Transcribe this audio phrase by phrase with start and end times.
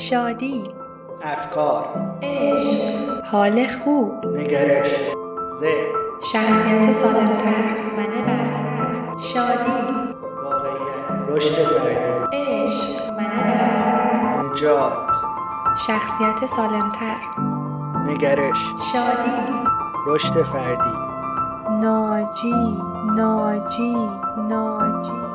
[0.00, 0.64] شادی
[1.22, 1.84] افکار
[2.22, 4.88] عشق حال خوب نگرش
[5.60, 5.92] ذهن
[6.32, 7.64] شخصیت سالمتر
[7.96, 9.18] من برتر.
[9.18, 9.80] شادی
[10.44, 12.36] واقعیت رشد فردی.
[12.36, 14.42] عشق من برتر.
[14.42, 14.92] نجات
[15.86, 17.20] شخصیت سالمتر.
[18.06, 18.74] نگرش.
[18.92, 19.30] شادی
[20.06, 20.96] رشد فردی.
[21.80, 22.82] ناجی
[23.16, 23.96] ناجی
[24.48, 25.29] ناجی.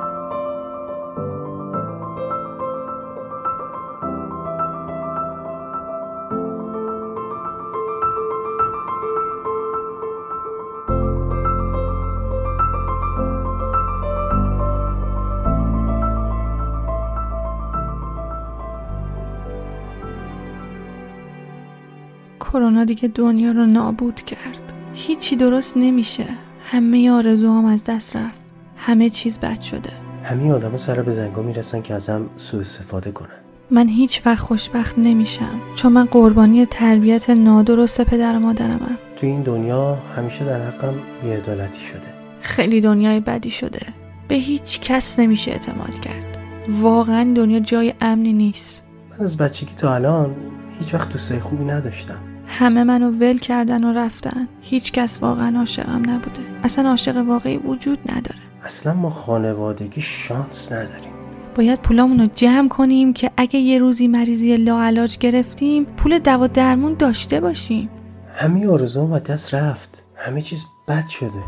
[22.55, 24.73] کرونا دیگه دنیا رو نابود کرد.
[24.93, 26.25] هیچی درست نمیشه.
[26.71, 28.39] همه آرزوهام از دست رفت.
[28.77, 29.89] همه چیز بد شده.
[30.23, 33.29] همه آدما سر به زنگا می‌رسن که ازم سوء استفاده کنن.
[33.71, 35.61] من هیچ وقت خوشبخت نمیشم.
[35.75, 38.97] چون من قربانی تربیت نادرست پدر و مادرمم.
[39.15, 42.07] تو این دنیا همیشه در حقم بیعدالتی شده.
[42.41, 43.81] خیلی دنیای بدی شده.
[44.27, 46.37] به هیچ کس نمیشه اعتماد کرد.
[46.69, 48.83] واقعا دنیا جای امنی نیست.
[49.11, 50.35] من از بچگی تا الان
[50.79, 52.19] هیچ وقت دوستای خوبی نداشتم.
[52.57, 54.47] همه منو ول کردن و رفتن.
[54.61, 56.41] هیچ کس واقعا عاشقم نبوده.
[56.63, 58.39] اصلا عاشق واقعی وجود نداره.
[58.63, 61.11] اصلا ما خانوادگی شانس نداریم.
[61.55, 66.93] باید پولامون رو جمع کنیم که اگه یه روزی مریضی لاعلاج گرفتیم پول دوا درمون
[66.93, 67.89] داشته باشیم.
[68.35, 70.03] همه آرزوام از دست رفت.
[70.15, 71.43] همه چیز بد شده.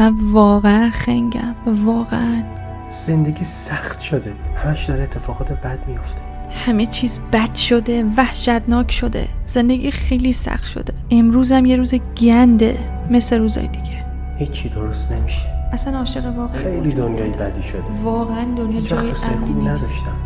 [0.00, 1.54] من واقعا خنگم.
[1.66, 2.42] واقعا.
[2.90, 4.34] زندگی سخت شده.
[4.56, 6.29] همش داره اتفاقات بد میافته.
[6.54, 10.92] همه چیز بد شده وحشتناک شده زندگی خیلی سخت شده.
[11.10, 12.78] امروزم یه روز گنده
[13.10, 14.04] مثل روزای دیگه.
[14.38, 15.46] هیچی درست نمیشه.
[15.72, 17.30] اصلا عاشق واقعی خیلی دنیای.
[17.30, 17.82] بدی شده.
[18.02, 19.62] واقعا دنیا هیچ وقت جای خوبی.
[19.62, 20.16] نداشتم.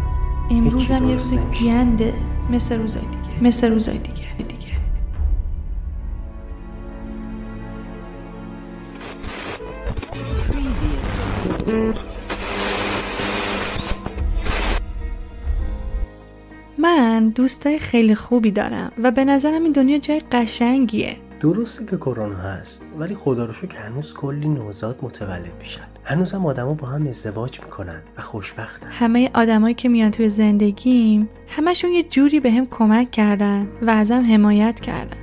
[0.50, 1.64] امروزم هیچی یه روز نمیشه.
[1.64, 2.14] گنده
[2.50, 3.42] مثل روزای دیگه.
[3.42, 4.24] مثل روزای دیگه.
[4.38, 4.64] دیگه.
[16.84, 21.16] من دوستای خیلی خوبی دارم و به نظرم این دنیا جای قشنگیه.
[21.40, 25.86] درسته که کرونا هست ولی خدا رو شکر هنوز کلی نوزاد متولد میشن.
[26.04, 28.88] هنوز هم آدما با هم ازدواج می‌کنن و خوشبختن.
[28.90, 34.24] همه آدمایی که میان توی زندگیم همشون یه جوری به هم کمک کردن و ازم
[34.32, 35.16] حمایت کردن.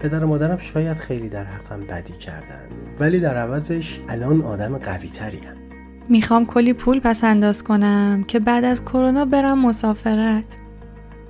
[0.00, 2.68] پدر و مادرم شاید خیلی در حقم بدی کردن
[3.00, 5.40] ولی در عوضش الان آدم قوی تریم
[6.08, 10.63] می‌خوام کلی پول پس انداز کنم که بعد از کرونا برم مسافرت.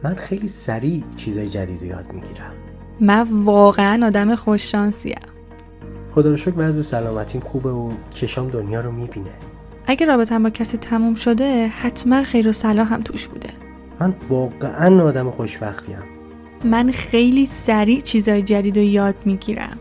[0.05, 2.53] من خیلی سریع چیزای جدید رو یاد می‌گیرم.
[3.01, 5.19] من واقعا آدم خوششانسیم.
[6.13, 9.31] خدا رو شکر وضع سلامتیم خوبه و چشام دنیا رو می‌بینه.
[9.87, 13.51] اگه رابطم با کسی تموم شده حتما خیر و صلاح هم توش بوده.
[14.01, 15.99] من واقعا آدم خوشبختیم.
[16.65, 19.79] من خیلی سریع چیزای جدید رو یاد می‌گیرم.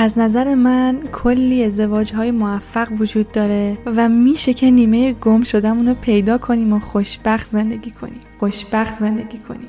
[0.00, 5.88] از نظر من کلی ازدواج های موفق وجود داره و میشه که نیمه گم شدمون
[5.88, 9.68] رو پیدا کنیم و خوشبخت زندگی کنیم خوشبخت زندگی کنیم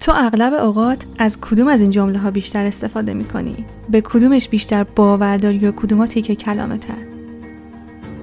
[0.00, 4.84] تو اغلب اوقات از کدوم از این جمله ها بیشتر استفاده می‌کنی؟ به کدومش بیشتر
[4.84, 7.06] باور داری یا کدوم تیکه کلامتن؟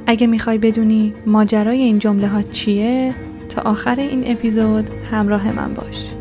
[0.07, 3.13] اگه می‌خوای بدونی ماجرای این جمله ها چیه
[3.49, 6.11] تا آخر این اپیزود همراه من باش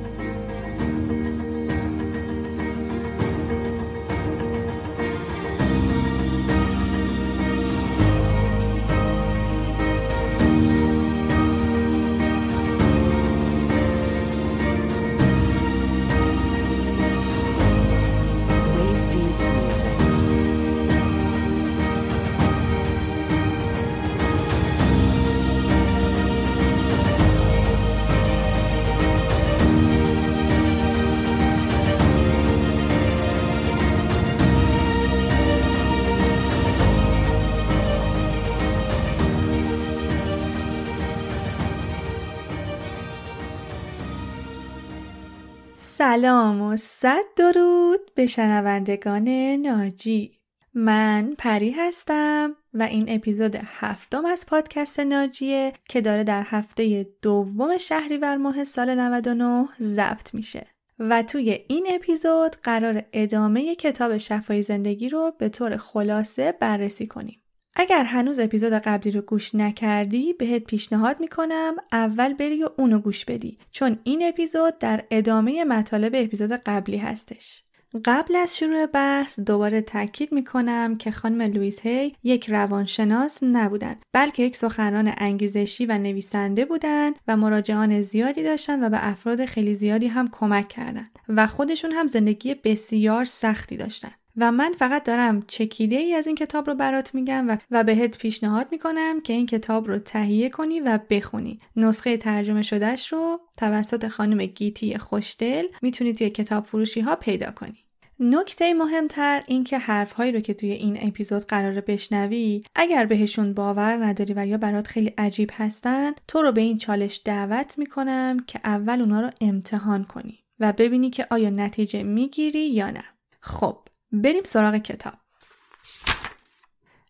[46.10, 50.38] سلام و صد درود به شنوندگان ناجی.
[50.74, 57.78] من پری هستم و این اپیزود هفتم از پادکست ناجیه که داره در هفته دوم
[57.78, 60.66] شهریور ماه سال 99 ضبط میشه.
[60.98, 67.39] و توی این اپیزود قرار ادامه کتاب شفای زندگی رو به طور خلاصه بررسی کنیم.
[67.74, 73.24] اگر هنوز اپیزود قبلی رو گوش نکردی بهت پیشنهاد می‌کنم اول بری و اونو گوش
[73.24, 77.64] بدی چون این اپیزود در ادامه مطالب اپیزود قبلی هستش.
[78.04, 84.42] قبل از شروع بحث دوباره تاکید می‌کنم که خانم لویس هی یک روانشناس نبودن بلکه
[84.42, 90.06] یک سخنران انگیزشی و نویسنده بودند و مراجعان زیادی داشتن و به افراد خیلی زیادی
[90.06, 94.12] هم کمک کردند و خودشون هم زندگی بسیار سختی داشتن.
[94.40, 98.18] و من فقط دارم چکیده ای از این کتاب رو برات میگم و, و بهت
[98.18, 101.58] پیشنهاد می‌کنم که این کتاب رو تهیه کنی و بخونی.
[101.76, 107.84] نسخه ترجمه شدهش رو توسط خانم گیتی خوشدل می‌تونی توی کتاب فروشی ها پیدا کنی.
[108.20, 113.54] نکته مهمتر این که حرف هایی رو که توی این اپیزود قرار بشنوی اگر بهشون
[113.54, 118.36] باور نداری و یا برات خیلی عجیب هستن تو رو به این چالش دعوت می‌کنم
[118.46, 123.04] که اول اونا رو امتحان کنی و ببینی که آیا نتیجه می‌گیری یا نه.
[123.40, 123.78] خب
[124.12, 125.14] بریم سراغ کتاب.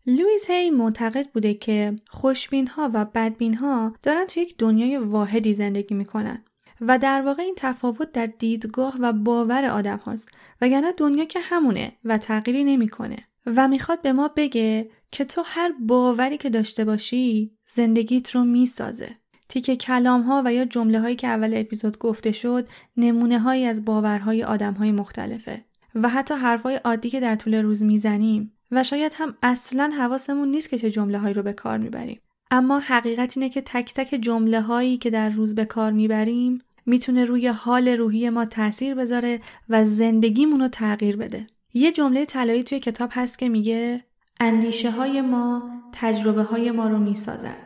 [0.06, 5.55] لویز هی معتقد بوده که خوشبین ها و بدبین ها دارن توی یک دنیای واحدی
[5.55, 6.44] زندگی می‌کنن
[6.81, 10.29] و در واقع این تفاوت در دیدگاه و باور آدم هاست
[10.61, 13.17] وگرنه دنیا که همونه و تغییری نمی‌کنه
[13.47, 19.17] و می‌خواد به ما بگه که تو هر باوری که داشته باشی زندگیت رو می‌سازه.
[19.49, 23.85] تیک کلام ها و یا جمله هایی که اول اپیزود گفته شد نمونه هایی از
[23.85, 25.64] باورهای آدم های مختلفه.
[25.94, 28.52] و حتی حرفهای عادی که در طول روز می‌زنیم.
[28.70, 32.20] و شاید هم اصلا حواسمون نیست که چه جمله هایی رو به کار می‌بریم.
[32.50, 37.25] اما حقیقت اینه که تک تک جمله هایی که در روز به کار می‌بریم می‌تونه
[37.25, 41.46] روی حال روحی ما تاثیر بذاره و زندگیمون رو تغییر بده.
[41.75, 44.04] یه جمله طلایی توی کتاب هست که میگه
[44.40, 47.56] اندیشه های ما تجربه های ما رو می‌سازن.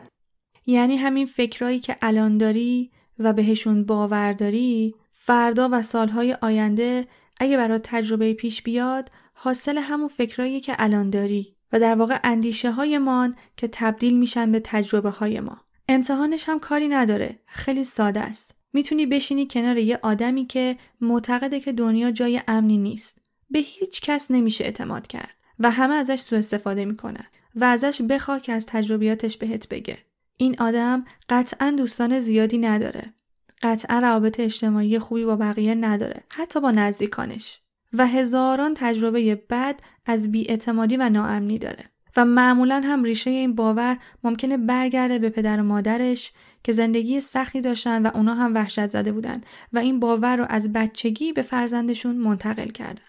[0.65, 7.07] یعنی همین فکرایی که الان داری و بهشون باور داری فردا و سالهای آینده
[7.37, 12.71] اگه برات تجربه پیش بیاد حاصل همون فکرایی که الان داری و در واقع اندیشه
[12.71, 15.57] هایمان که تبدیل میشن به تجربه های ما.
[15.89, 18.51] امتحانش هم کاری نداره خیلی ساده است.
[18.73, 23.17] می‌تونی بشینی کنار یه آدمی که معتقده که دنیا جای امنی نیست.
[23.49, 28.39] به هیچ کس نمیشه اعتماد کرد و همه ازش سوء استفاده می‌کنن و ازش بخوا
[28.39, 29.97] که از تجربیاتش بهت بگه.
[30.37, 33.13] این آدم قطعا دوستان زیادی نداره.
[33.61, 37.59] قطعا روابط اجتماعی خوبی با بقیه نداره حتی با نزدیکانش.
[37.93, 39.75] و هزاران تجربه بد
[40.05, 41.85] از بیاعتمادی و ناامنی داره.
[42.17, 47.61] و معمولا هم ریشه این باور ممکنه برگرده به پدر و مادرش که زندگی سختی
[47.61, 49.41] داشتن و اونا هم وحشت زده بودن
[49.73, 53.01] و این باور رو از بچگی به فرزندشون منتقل کردن.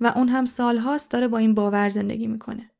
[0.00, 2.70] و اون هم سالهاست داره با این باور زندگی می‌کنه.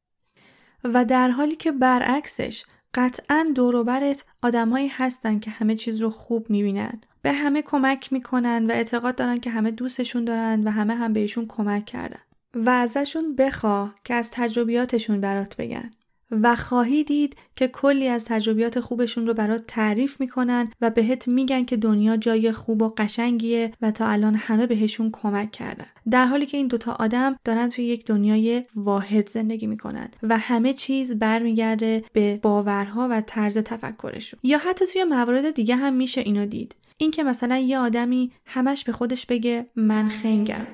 [0.85, 2.65] و در حالی که برعکسش
[2.95, 7.01] قطعا دوروبرت آدمهایی هستن که همه چیز رو خوب می‌بینن.
[7.23, 11.47] به همه کمک می‌کنن و اعتقاد دارن که همه دوستشون دارن و همه هم بهشون
[11.49, 12.21] کمک کردن.
[12.55, 15.91] و ازشون بخواه که از تجربیاتشون برات بگن.
[16.31, 21.65] و خواهی دید که کلی از تجربیات خوبشون رو برات تعریف می‌کنن و بهت میگن
[21.65, 25.87] که دنیا جای خوب و قشنگیه و تا الان همه بهشون کمک کردن.
[26.11, 30.73] در حالی که این دوتا آدم دارن توی یک دنیای واحد زندگی می‌کنن و همه
[30.73, 34.41] چیز برمیگرده به باورها و طرز تفکرشون.
[34.43, 36.75] یا حتی توی موارد دیگه هم میشه اینو دید.
[36.97, 40.67] اینکه مثلا یه آدمی همش به خودش بگه من خنگم.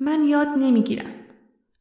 [0.00, 1.10] من یاد نمی‌گیرم.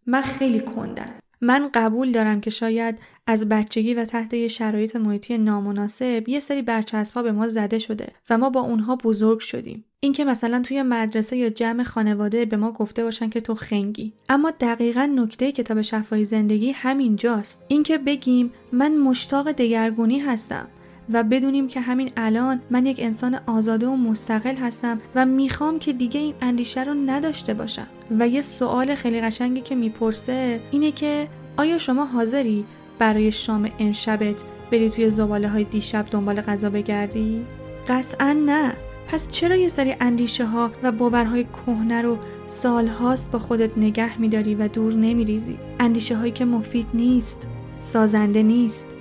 [0.06, 1.20] من خیلی کندم.
[1.42, 6.62] من قبول دارم که شاید از بچگی و تحت یه شرایط محیطی نامناسب یه سری
[6.62, 9.86] برچسبها به ما زده شده و ما با اونها بزرگ شدیم.
[10.00, 14.14] اینکه مثلا توی مدرسه یا جمع خانواده به ما گفته باشن که تو خنگی.
[14.30, 17.66] اما دقیقا نکته کتاب شفای زندگی همینجاست.
[17.68, 20.68] اینکه بگیم من مشتاق دگرگونی هستم.
[21.10, 25.94] و بدونیم که همین الان من یک انسان آزاده و مستقل هستم و می‌خوام که
[25.94, 27.88] دیگه این اندیشه رو نداشته باشم
[28.20, 32.66] و یه سوال خیلی قشنگی که می‌پرسه اینه که آیا شما حاضری
[33.00, 37.46] برای شام امشبت بری توی زباله های دیشب دنبال غذا بگردی؟
[37.88, 38.74] قطعا نه
[39.08, 44.56] پس چرا یه سری اندیشه ها و باورهای کهنه رو سالهاست با خودت نگه میداری
[44.56, 47.48] و دور نمیریزی؟ اندیشه هایی که مفید نیست،
[47.82, 48.97] سازنده نیست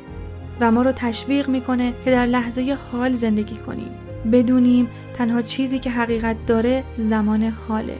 [0.60, 3.90] و ما رو تشویق می‌کنه که در لحظه حال زندگی کنیم.
[4.32, 7.96] بدونیم تنها چیزی که حقیقت داره زمان حاله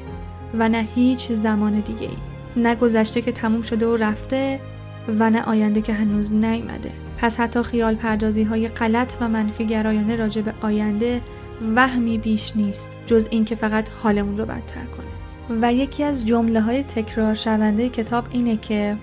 [0.55, 2.17] و نه هیچ زمان دیگه ای
[2.63, 4.61] نه گذشته که تموم شده و رفته
[5.19, 6.91] و نه آینده که هنوز نیامده.
[7.19, 11.21] پس حتی خیال پردازی های غلط و منفی گرایانه راجع به آینده
[11.77, 15.07] وهمی بیش نیست جز اینکه فقط حالمون رو بدتر کنه.
[15.63, 18.97] و یکی از جمله های تکرار شونده کتاب اینه که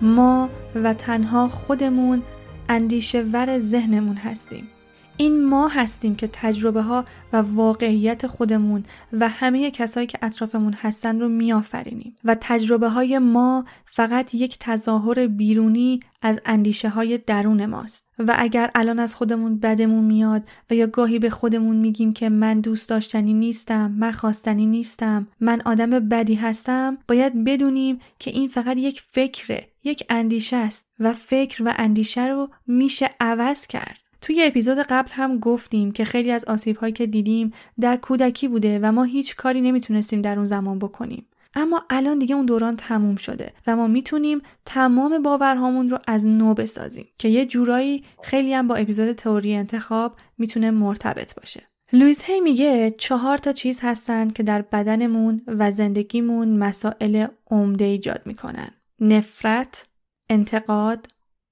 [0.00, 2.22] ما و تنها خودمون
[2.68, 4.68] اندیشه ور ذهنمون هستیم.
[5.16, 11.20] این ما هستیم که تجربه ها و واقعیت خودمون و همه کسایی که اطرافمون هستن
[11.20, 12.16] رو میآفرینیم.
[12.24, 18.04] و تجربه های ما فقط یک تظاهر بیرونی از اندیشه های درون ماست.
[18.18, 22.60] و اگر الان از خودمون بدمون میاد و یا گاهی به خودمون میگیم که من
[22.60, 28.76] دوست داشتنی نیستم من خواستنی نیستم من آدم بدی هستم باید بدونیم که این فقط
[28.76, 30.86] یک فکره یک اندیشه است.
[31.00, 34.05] و فکر و اندیشه رو میشه عوض کرد.
[34.20, 38.92] توی اپیزود قبل هم گفتیم که خیلی از آسیب که دیدیم در کودکی بوده و
[38.92, 41.26] ما هیچ کاری نمی‌تونستیم در اون زمان بکنیم.
[41.54, 46.54] اما الان دیگه اون دوران تموم شده و ما می‌تونیم تمام باورهامون رو از نو
[46.54, 51.62] بسازیم که یه جورایی خیلی هم با اپیزود تئوری انتخاب می‌تونه مرتبط باشه.
[51.92, 58.22] لویس هی میگه چهار تا چیز هستن که در بدنمون و زندگیمون مسائل عمده ایجاد
[58.24, 58.70] می‌کنن.
[59.00, 59.86] نفرت،
[60.30, 61.06] انتقاد،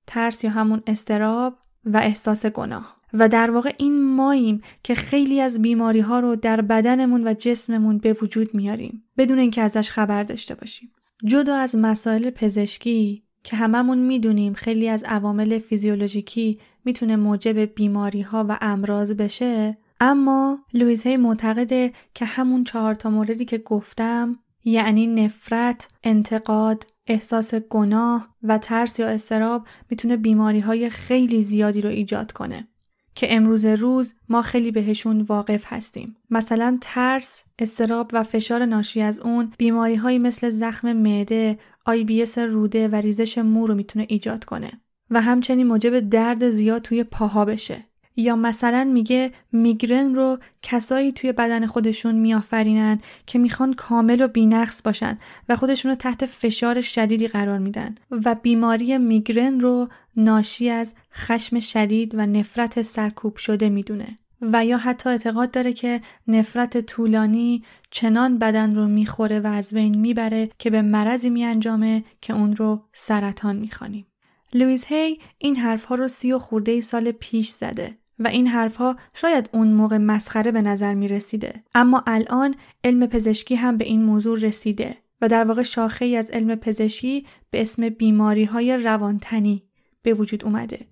[0.06, 2.96] ترس یا همون استراب و احساس گناه.
[3.12, 7.98] و در واقع این ماییم که خیلی از بیماری ها رو در بدنمون و جسممون
[7.98, 10.92] به وجود میاریم بدون اینکه ازش خبر داشته باشیم.
[11.24, 18.46] جدا از مسائل پزشکی که هممون می‌دونیم خیلی از عوامل فیزیولوژیکی می‌تونه موجب بیماری ها
[18.48, 25.06] و امراض بشه اما لویز هی معتقده که همون چهار تا موردی که گفتم یعنی
[25.06, 32.32] نفرت، انتقاد، احساس گناه و ترس یا استراب می‌تونه بیماری های خیلی زیادی رو ایجاد
[32.32, 32.68] کنه
[33.14, 36.16] که امروز روز ما خیلی بهشون واقف هستیم.
[36.30, 42.88] مثلا ترس، استراب و فشار ناشی از اون بیماری های مثل زخم معده، آی روده
[42.88, 44.80] و ریزش مو رو می‌تونه ایجاد کنه
[45.10, 47.84] و همچنین موجب درد زیاد توی پاها بشه.
[48.16, 54.82] یا مثلا میگه میگرن رو کسایی توی بدن خودشون میآفرینن که می‌خوان کامل و بینقص
[54.82, 55.18] باشن
[55.48, 57.94] و خودشون رو تحت فشار شدیدی قرار میدن.
[58.10, 64.16] و بیماری میگرن رو ناشی از خشم شدید و نفرت سرکوب شده می‌دونه.
[64.52, 69.98] و یا حتی اعتقاد داره که نفرت طولانی چنان بدن رو می‌خوره و از بین
[69.98, 74.06] می‌بره که به مرضی میانجامه که اون رو سرطان می‌خوانیم.
[74.54, 77.98] لویز هی این حرفها رو سی و خورده سال پیش زده.
[78.24, 81.62] و این حرفها شاید اون موقع مسخره به نظر می رسیده.
[81.74, 82.54] اما الان
[82.84, 87.26] علم پزشکی هم به این موضوع رسیده و در واقع شاخه ای از علم پزشکی
[87.50, 89.62] به اسم بیماری های روانتنی
[90.02, 90.86] به وجود اومده.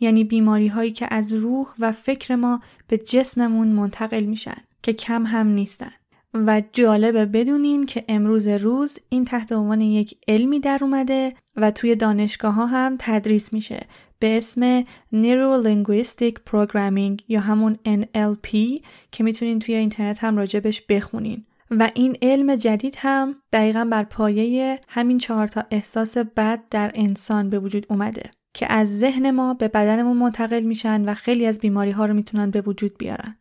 [0.00, 5.26] یعنی بیماری هایی که از روح و فکر ما به جسممون منتقل میشن که کم
[5.26, 5.92] هم نیستن.
[6.34, 11.94] و جالبه بدونین که امروز روز این تحت عنوان یک علمی در اومده و توی
[11.94, 13.86] دانشگاه ها هم تدریس میشه
[14.18, 14.82] به اسم
[15.12, 18.80] Neuro Linguistic Programming یا همون NLP
[19.10, 21.44] که می‌تونین توی اینترنت هم راجبش بخونین.
[21.70, 27.50] و این علم جدید هم دقیقا بر پایه همین چهار تا احساس بد در انسان
[27.50, 31.90] به وجود اومده که از ذهن ما به بدنمون منتقل میشن و خیلی از بیماری
[31.90, 33.36] ها رو می‌تونن به وجود بیارن.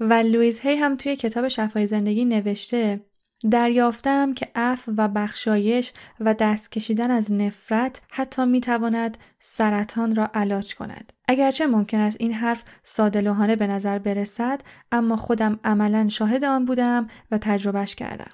[0.00, 3.00] و لویز هی هم توی کتاب شفای زندگی نوشته
[3.50, 10.30] دریافتم که عفو و بخشایش و دست کشیدن از نفرت حتی می تواند سرطان را
[10.34, 11.12] علاج کند.
[11.28, 14.60] اگرچه ممکن است این حرف ساده به نظر برسد
[14.92, 18.30] اما خودم عملا شاهد آن بودم و تجربهش کردم.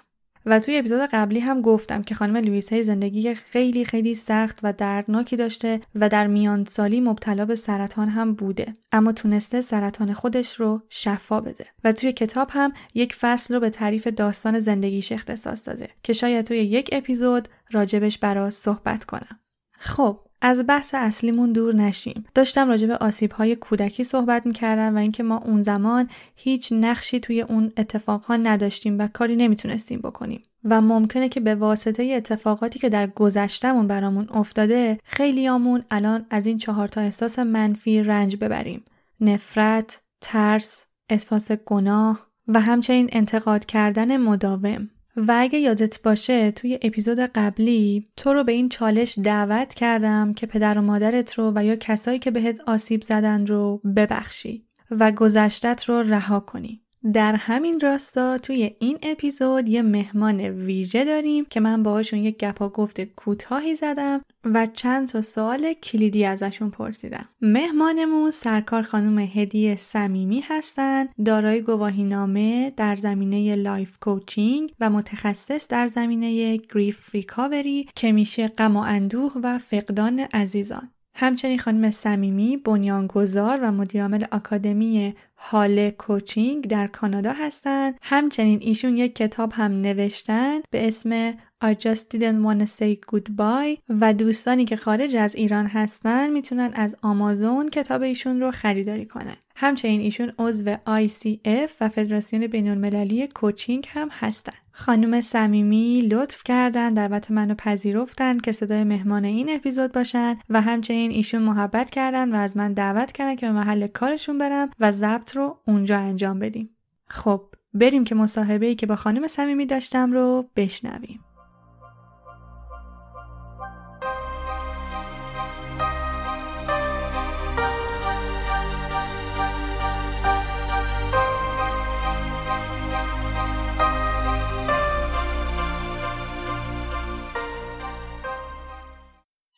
[0.47, 4.73] و توی اپیزود قبلی هم گفتم که خانم لوئیس های زندگی خیلی خیلی سخت و
[4.73, 8.75] دردناکی داشته و در میان سالی مبتلا به سرطان هم بوده.
[8.93, 11.67] اما تونسته سرطان خودش رو شفا بده.
[11.85, 16.47] و توی کتاب هم یک فصل رو به تعریف داستان زندگیش اختصاص داده که شاید
[16.47, 19.41] توی یک اپیزود راجبش برا صحبت کنم.
[19.79, 22.25] خب از بحث اصلیمون دور نشیم.
[22.35, 22.99] داشتم راجع به
[23.35, 28.99] های کودکی صحبت می‌کردم و اینکه ما اون زمان هیچ نقشی توی اون اتفاقها نداشتیم
[28.99, 30.43] و کاری نمی‌تونستیم بکنیم.
[30.65, 36.59] و ممکنه که به واسطه اتفاقاتی که در گذشتمون برامون افتاده خیلیامون الان از این
[36.59, 38.85] چهار تا احساس منفی رنج ببریم.
[39.21, 44.91] نفرت، ترس، احساس گناه و همچنین انتقاد کردن مداوم.
[45.17, 50.47] و اگه یادت باشه توی اپیزود قبلی تو رو به این چالش دعوت کردم که
[50.47, 55.85] پدر و مادرت رو و یا کسایی که بهت آسیب زدن رو ببخشی و گذشتت
[55.85, 56.84] رو رها کنی.
[57.13, 62.56] در همین راستا توی این اپیزود یه مهمان ویژه داریم که من باهاشون یه گپ
[62.56, 67.29] و گفت کوتاهی زدم و چند تا سوال کلیدی ازشون پرسیدم.
[67.41, 75.69] مهمانمون سرکار خانم هدیه صمیمی هستن، دارای گواهی نامه در زمینه life coaching و متخصص
[75.69, 80.91] در زمینه grief recovery که میشه غم و اندوه و فقدان عزیزان.
[81.17, 85.15] همچنین خانم صمیمی بنیانگذار و مدیرعامل آکادمی
[85.45, 91.35] هاله کوچینگ در کانادا هستند همچنین ایشون یک کتاب هم نوشتن به اسم
[91.65, 96.97] I just didn't wanna say goodbye و دوستانی که خارج از ایران هستن می‌تونن از
[97.03, 99.37] آمازون کتاب ایشون رو خریداری کنن.
[99.57, 104.53] همچنین ایشون عضو ICF و فدراسیون بین المللی کوچینگ هم هستن.
[104.77, 111.11] خانم صمیمی لطف کردن دعوت منو پذیرفتن که صدای مهمان این اپیزود باشن و همچنین
[111.11, 115.34] ایشون محبت کردن و از من دعوت کردن که به محل کارشون برم و ضبط
[115.35, 116.71] رو اونجا انجام بدیم.
[117.07, 117.43] خب
[117.75, 121.21] بریم که مصاحبه ای که با خانم صمیمی داشتم رو بشنویم.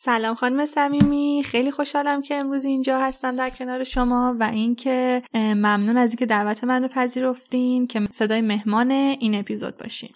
[0.07, 1.43] سلام خانم صمیمی.
[1.45, 6.63] خیلی خوشحالم که امروز اینجا هستم در کنار شما و اینکه ممنون از اینکه دعوت
[6.63, 10.09] من رو پذیرفتین که صدای مهمان این اپیزود باشین.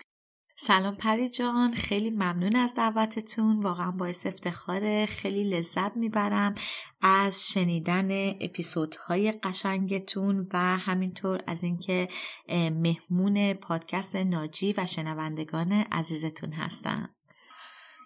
[0.55, 1.71] سلام پری جان.
[1.71, 3.60] خیلی ممنون از دعوتتون.
[3.60, 6.55] واقعا باعث افتخار خیلی لذت می‌برم
[7.01, 12.07] از شنیدن اپیزودهای قشنگتون و همینطور از اینکه
[12.81, 17.10] مهمون پادکست ناجی و شنوندگان عزیزتون هستم.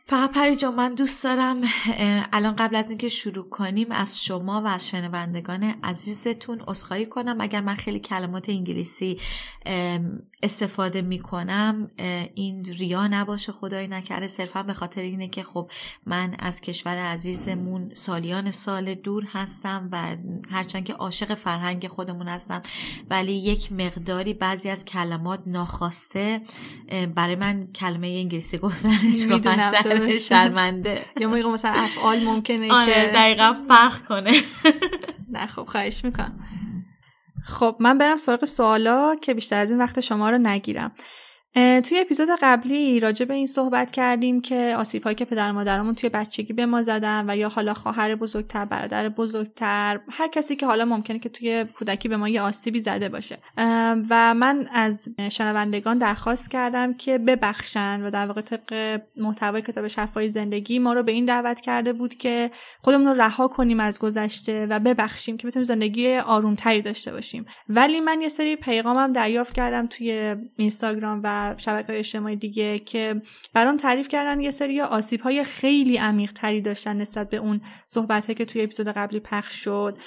[0.07, 1.57] فقط پری جان من دوست دارم
[2.33, 7.41] الان قبل از اینکه شروع کنیم از شما و از شنوندگان عزیزتون اصخایی کنم.
[7.41, 9.19] اگر من خیلی کلمات انگلیسی
[10.43, 11.87] استفاده می کنم
[12.35, 14.27] این ریا نباشه خدای نکرده.
[14.27, 15.71] صرفا به خاطر اینه که خب
[16.05, 20.15] من از کشور عزیزمون سالیان سال دور هستم و
[20.51, 22.61] هرچند که عاشق فرهنگ خودمون هستم
[23.09, 26.41] ولی یک مقداری بعضی از کلمات ناخواسته
[27.15, 29.27] برای من کلمه انگلیسی گفتنش
[30.19, 31.05] شرمنده.
[31.21, 34.31] یا موقع مثلا افعال ممکنه آره که دقیقا فرق کنه.
[35.33, 36.39] نه خب خواهش می‌کنم.
[37.45, 40.91] خب من برم سراغ سوالا که بیشتر از این وقت شما رو نگیرم.
[41.55, 46.09] توی اپیزود قبلی راجع به این صحبت کردیم که آسیب هایی که پدر مادرمون توی
[46.09, 50.85] بچگی به ما زدن و یا حالا خواهر بزرگتر برادر بزرگتر هر کسی که حالا
[50.85, 53.37] ممکنه که توی کودکی به ما یه آسیبی زده باشه.
[54.09, 60.29] و من از شنوندگان درخواست کردم که ببخشن و در واقع طبق محتوای کتاب شفای
[60.29, 64.65] زندگی ما رو به این دعوت کرده بود که خودمون رو رها کنیم از گذشته
[64.65, 67.45] و ببخشیم که بتونیم زندگی آرومتری داشته باشیم.
[67.69, 73.21] ولی من یه سری پیغامم دریافت کردم توی اینستاگرام و شبکه های اجتماعی دیگه که
[73.53, 78.37] برام تعریف کردن یه سری آسیب های خیلی عمیق تری داشتن نسبت به اون صحبت
[78.37, 79.97] که توی اپیزود قبلی پخش شد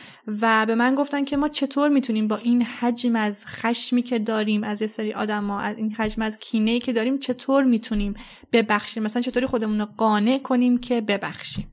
[0.40, 4.64] و به من گفتن که ما چطور می‌تونیم با این حجم از خشمی که داریم
[4.64, 8.14] از یه سری آدم از این حجم از کینه که داریم چطور می‌تونیم
[8.52, 11.72] ببخشیم؟ مثلا چطوری خودمون رو قانع کنیم که ببخشیم؟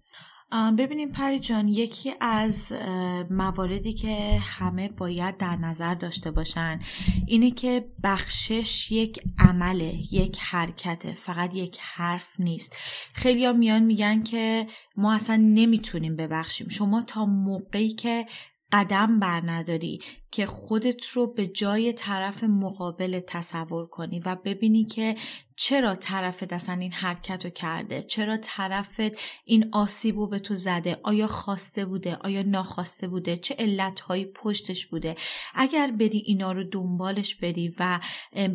[0.78, 2.74] ببینیم پری جان یکی از
[3.30, 6.80] مواردی که همه باید در نظر داشته باشن
[7.28, 12.76] اینه که بخشش یک عمله یک حرکته فقط یک حرف نیست.
[13.14, 16.68] خیلی ها میان میگن که ما اصلا نمی‌تونیم ببخشیم.
[16.70, 18.26] شما تا موقعی که
[18.72, 20.00] قدم بر نداری
[20.36, 25.16] که خودت رو به جای طرف مقابل تصور کنی و ببینی که
[25.58, 31.00] چرا طرفت اصلا این حرکت رو کرده؟ چرا طرفت این آسیب رو به تو زده؟
[31.04, 35.16] آیا خواسته بوده؟ آیا ناخواسته بوده؟ چه علتهایی پشتش بوده؟
[35.54, 38.00] اگر بری اینا رو دنبالش بری و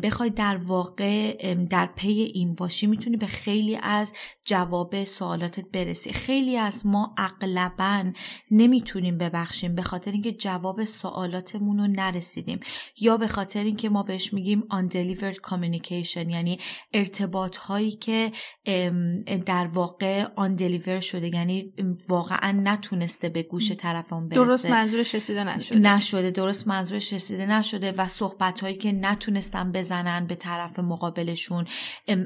[0.03, 4.13] بخوای در واقع در پی این باشی می‌تونی به خیلی از
[4.45, 6.13] جواب سوالاتت برسی.
[6.13, 8.11] خیلی از ما اغلبا
[8.51, 12.59] نمی‌تونیم ببخشیم به خاطر اینکه جواب سوالاتمون رو نرسیدیم.
[12.99, 16.59] یا به خاطر اینکه ما بهش میگیم undelivered communication یعنی
[16.93, 18.31] ارتباط هایی که
[19.45, 21.73] در واقع آن دلیور شده یعنی
[22.07, 24.45] واقعا نتونسته به گوش طرفمون برسه.
[24.45, 25.79] درست منظورش رسیده نشده.
[25.79, 31.65] نشده درست منظورش رسیده نشده و صحبت هایی که نتونستن بزنن به طرف مقابلشون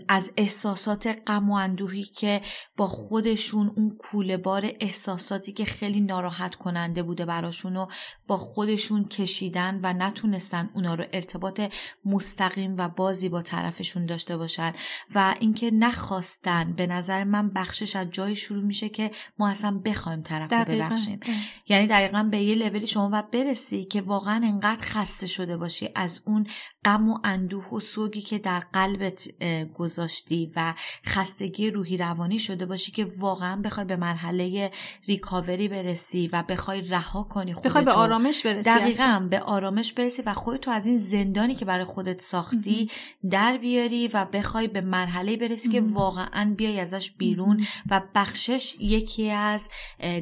[0.07, 2.41] از احساسات غم و اندوهی که
[2.77, 7.87] با خودشون اون کوله بار احساساتی که خیلی ناراحت کننده بوده براشون و
[8.27, 9.05] با خودشون
[9.35, 11.61] کشیدن و نتونستن اونا رو ارتباط
[12.05, 14.73] مستقیم و بازی با طرفشون داشته باشن
[15.15, 20.21] و اینکه نخواستن به نظر من بخشش از جای شروع میشه که ما اصلا بخوایم
[20.21, 21.19] طرف رو ببخشیم.
[21.67, 26.21] یعنی دقیقا به یه لولی شما باید برسی که واقعا انقدر خسته شده باشی از
[26.25, 26.47] اون
[26.85, 29.27] غم و اندوه و سوگی که در قلبت
[29.73, 30.73] گذاشتی و
[31.05, 34.71] خستگی روحی روانی شده باشی که واقعا بخوای به مرحله
[35.07, 39.14] ریکاوری برسی و بخوای رها کنی خودتو بخوای به آرامش برسی دقیقا.
[39.15, 42.89] هم به آرامش برسی و خودتو از این زندانی که برای خودت ساختی
[43.29, 49.31] در بیاری و بخوای به مرحله برسی که واقعا بیای ازش بیرون و بخشش یکی
[49.31, 49.69] از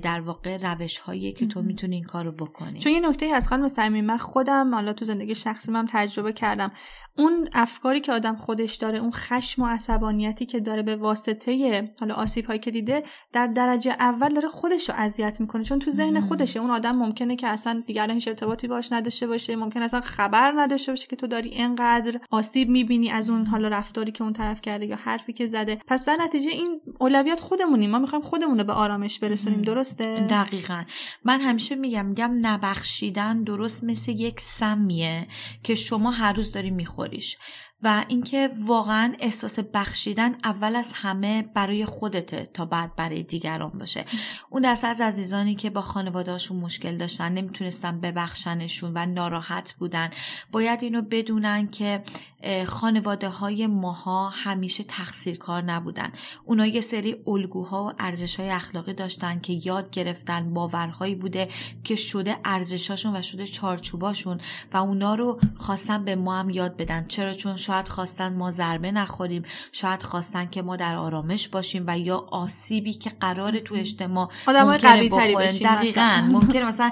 [0.03, 2.79] در واقع روش هایی که تو می‌تونی این کارو بکنی.
[2.79, 6.71] چون یه نکته از خانم صمیم من خودم حالا تو زندگی شخصی من تجربه کردم.
[7.17, 12.13] اون افکاری که آدم خودش داره اون خشم و عصبانیتی که داره به واسطه حالا
[12.15, 13.03] آسیب هایی که دیده
[13.33, 15.63] در درجه اول داره خودش رو اذیت می‌کنه.
[15.63, 16.59] چون تو ذهن خودشه.
[16.59, 20.53] اون آدم ممکنه که اصلا دیگه الان هیچ ارتباطی باش نداشته باشه ممکن اصلا خبر
[20.55, 24.61] نداشته باشه که تو داری اینقدر آسیب می‌بینی از اون حالا رفتاری که اون طرف
[24.61, 25.81] کرده یا حرفی که زده.
[25.87, 27.91] پس در نتیجه این اولویت خودمونیم.
[27.91, 29.61] ما می‌خوایم خودمون رو به آرامش برسونیم.
[29.61, 30.83] درسته؟ دقیقا.
[31.23, 35.27] من همیشه میگم میگم نبخشیدن درست مثل یک سمیه
[35.63, 37.37] که شما هر روز داری میخوریش.
[37.83, 44.05] و اینکه واقعا احساس بخشیدن اول از همه برای خودته تا بعد برای دیگران باشه.
[44.49, 50.09] اون دسته از عزیزانی که با خانوادهاشون مشکل داشتن نمی‌تونستن ببخشنشون و ناراحت بودن
[50.51, 52.03] باید اینو بدونن که
[52.67, 56.11] خانواده های ماها همیشه تقصیر کار نبودن.
[56.45, 61.49] اونا یه سری الگوها و ارزش های اخلاقی داشتن که یاد گرفتن باورهایی بوده
[61.83, 64.39] که شده ارزشاشون و شده چارچوباشون
[64.73, 67.05] و اونا رو خواستن به ما هم یاد بدن.
[67.07, 71.99] چرا؟ چون شاید خواستن ما ضربه نخوریم شاید خواستن که ما در آرامش باشیم و
[71.99, 75.47] یا آسیبی که قرار تو اجتماع ممکنه بخورن.
[75.47, 76.27] دقیقاً مثلا.
[76.31, 76.91] ممکنه مثلا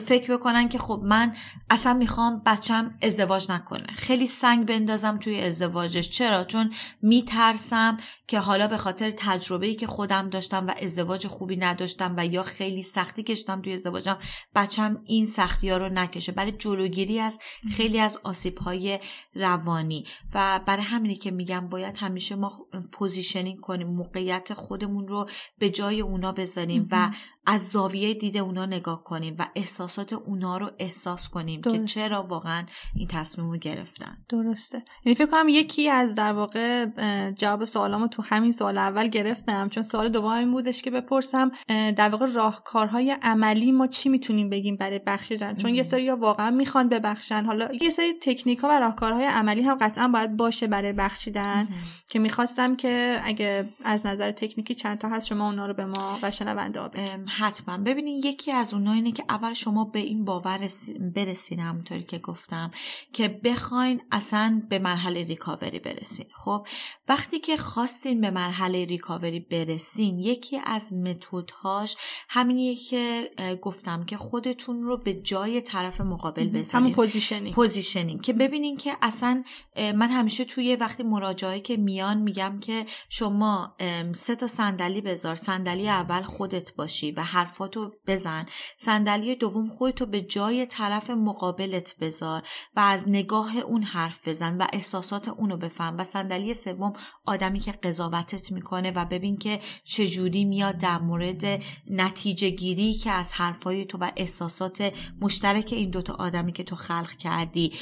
[0.00, 1.32] فکر بکنن که خب من
[1.70, 3.86] اصلا می‌خوام بچم ازدواج نکنه.
[3.94, 6.10] خیلی سنگ بندازم توی ازدواجش.
[6.10, 7.96] چرا؟ چون میترسم
[8.32, 12.42] که حالا به خاطر تجربه ای که خودم داشتم و ازدواج خوبی نداشتم و یا
[12.42, 14.18] خیلی سختی کشتم توی ازدواجم
[14.54, 16.32] بچم این سختی ها رو نکشه.
[16.32, 17.40] برای جلوگیری از
[17.76, 18.98] خیلی از آسیب های
[19.34, 20.04] روانی.
[20.34, 26.00] و برای همینی که میگم باید همیشه ما positioning کنیم موقعیت خودمون رو به جای
[26.00, 27.10] اونا بذاریم و
[27.46, 31.84] از زاویه دید اونا نگاه کنیم و احساسات اونا رو احساس کنیم که درست.
[31.84, 34.24] چرا واقعا این تصمیم رو گرفتن.
[34.28, 34.84] درسته.
[35.04, 36.86] یعنی فکر کنم یکی از در واقع
[37.30, 42.08] جواب سوالامو تو همین سوال اول گرفتم چون سوال دوم این بودش که بپرسم در
[42.08, 47.44] واقع راهکارهای عملی ما چی می‌تونیم بگیم برای بخشیدن؟ چون یه سری واقعا می‌خوان ببخشن.
[47.44, 51.68] حالا یه سری تکنیک ها و راهکارهای عملی هم قطعا باید باشه برای بخشیدن.
[52.10, 56.18] که می‌خواستم که اگه از نظر تکنیکی چند تا هست شما اونا رو به ما
[56.22, 56.90] و شنونده ها
[57.38, 57.78] حتما.
[57.78, 62.18] ببینین یکی از اونها اینه که اول شما به این باور رسی- برسین همونطوری که
[62.18, 62.70] گفتم
[63.12, 66.26] که بخواین اصلا به مرحله recovery برسین.
[66.36, 66.66] خب
[67.08, 70.18] وقتی که خواستین به مرحله recovery برسین.
[70.18, 71.96] یکی از متدهاش
[72.28, 73.30] همینیه که
[73.62, 76.94] گفتم که خودتون رو به جای طرف مقابل همون بذارین.
[76.94, 77.54] positioning.
[77.54, 78.22] positioning.
[78.22, 79.44] که ببینین که اصلا
[79.76, 83.76] من همیشه توی وقتی مراجعه که میان میگم که شما
[84.14, 85.34] سه تا صندلی بذار.
[85.34, 88.46] صندلی اول خودت باشی و حرفاتو بزن.
[88.76, 92.42] صندلی دوم خودتو به جای طرف مقابلت بذار
[92.76, 95.98] و از نگاه اون حرف بزن و احساسات اونو بفهم.
[95.98, 96.92] و صندلی سوم
[97.26, 103.32] آدمی که قضاوتت می‌کنه و ببین که چجوری میاد در مورد نتیجه گیری که از
[103.32, 107.72] حرفای تو و احساسات مشترک این دوتا آدمی که تو خلق کردی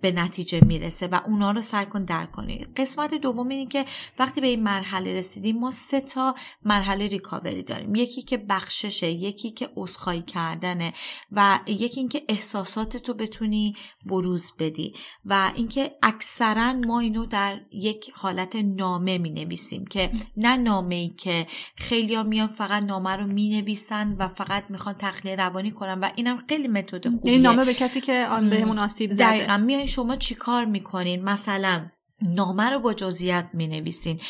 [0.00, 2.66] به نتیجه می‌رسه و اونا رو سعی کن درک کنی.
[2.76, 3.84] قسمت دوم اینه که
[4.18, 7.94] وقتی به این مرحله رسیدیم ما سه تا مرحله ریکاوری داریم.
[7.94, 10.92] یکی که بخششه یکی که عذرخواهی کردنه
[11.32, 13.74] و یکی اینکه احساسات تو بتونی
[14.06, 20.56] بروز بدی و اینکه اکثرا ما اینو در یک حالت نامه می نویسیم که نه
[20.56, 25.70] نامه ای که خیلی میان فقط نامه رو می نویسن و فقط می‌خوان تخلیه روانی
[25.70, 27.38] کنن و اینم خیلی متد خوبیه.
[27.38, 29.24] نامه به کسی که آن بهمون آسیب زده.
[29.24, 29.56] دقیقا.
[29.56, 31.86] میایین شما چیکار می‌کنین؟ مثلا
[32.28, 34.20] نامه رو با جزئیات می نویسین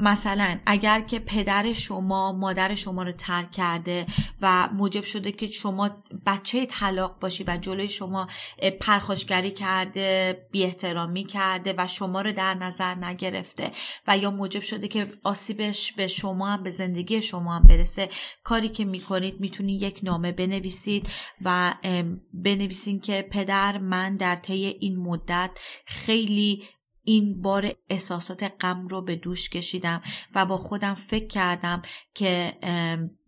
[0.00, 4.06] مثلا اگر که پدر شما مادر شما رو ترک کرده
[4.42, 5.90] و موجب شده که شما
[6.26, 8.26] بچه طلاق باشی و جلوی شما
[8.58, 13.72] اه، پرخاشگری کرده بی احترامی کرده و شما رو در نظر نگرفته
[14.08, 18.08] و یا موجب شده که آسیبش به شما هم به زندگی شما هم برسه
[18.44, 21.08] کاری که می‌کنید می‌تونید یک نامه بنویسید
[21.44, 21.74] و
[22.44, 25.50] بنویسین که پدر من در طی این مدت
[25.86, 26.64] خیلی
[27.08, 30.02] این بار احساسات غم رو به دوش کشیدم
[30.34, 31.82] و با خودم فکر کردم
[32.14, 32.58] که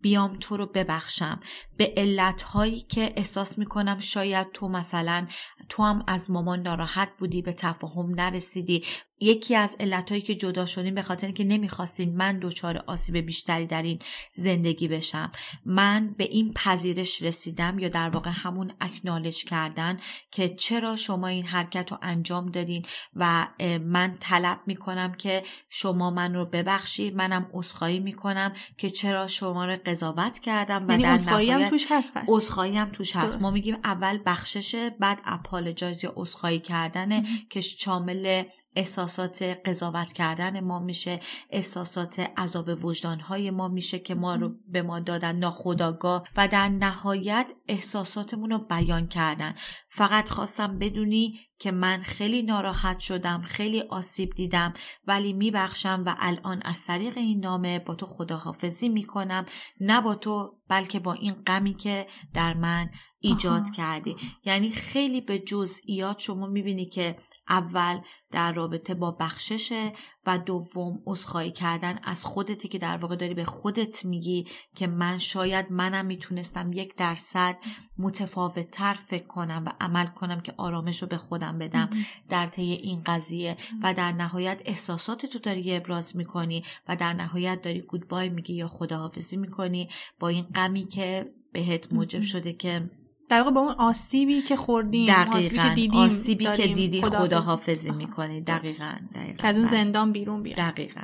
[0.01, 1.39] بیام تو رو ببخشم.
[1.77, 5.27] به علتهایی که احساس می‌کنم شاید تو مثلا
[5.69, 8.83] تو هم از مامان ناراحت بودی به تفاهم نرسیدی.
[9.23, 13.81] یکی از علتهایی که جدا شدیم به خاطر اینکه نمی‌خواستین من دچار آسیب بیشتری در
[13.81, 13.99] این
[14.33, 15.31] زندگی بشم.
[15.65, 19.99] من به این پذیرش رسیدم یا در واقع همون اکنالج کردن
[20.31, 22.85] که چرا شما این حرکت رو انجام دادین
[23.15, 23.47] و
[23.83, 29.77] من طلب می‌کنم که شما من رو ببخشید منم عذرخواهی می‌کنم که چرا شما رو
[29.91, 32.57] قضاوت کردم و یعنی در عذرخواهی هم نهایت توش هست پس.
[32.59, 33.33] هم توش هست.
[33.33, 33.41] درست.
[33.41, 38.43] ما میگیم اول بخششه بعد اپالوجایز یا عذرخواهی کردنه که شامل
[38.75, 44.99] احساسات قضاوت کردن ما میشه احساسات عذاب وجدانهای ما میشه که ما رو به ما
[44.99, 49.55] دادن ناخداگاه و در نهایت احساساتمون رو بیان کردن.
[49.89, 54.73] فقط خواستم بدونی که من خیلی ناراحت شدم خیلی آسیب دیدم
[55.07, 59.45] ولی میبخشم و الان از طریق این نامه با تو خداحافظی می‌کنم
[59.81, 63.71] نه با تو بلکه با این غمی که در من ایجاد آها.
[63.71, 67.15] کردی یعنی خیلی به جزئیات شما می‌بینی که
[67.49, 67.99] اول
[68.31, 69.91] در رابطه با بخششه
[70.25, 75.17] و دوم عذرخواهی کردن از خودتی که در واقع داری به خودت میگی که من
[75.17, 77.57] شاید منم می‌تونستم یک درصد
[77.97, 81.89] متفاوت تر فکر کنم و عمل کنم که آرامش رو به خودم بدم
[82.29, 87.61] در طی این قضیه و در نهایت احساسات تو داری ابراز می‌کنی و در نهایت
[87.61, 92.89] داری گودبای میگی یا خداحافظی می‌کنی با این غمی که بهت موجب شده که
[93.31, 97.01] در واقع با اون آسیبی که خوردیم آسیبی که دقیقا دیدیم آسیبی که داریم دیدی
[97.01, 97.27] خداحافظی.
[97.27, 97.91] خداحافظی.
[97.91, 99.67] می‌کنی دقیقا دقیقا که از اون.
[99.67, 101.01] زندان بیرون بیاد دقیقا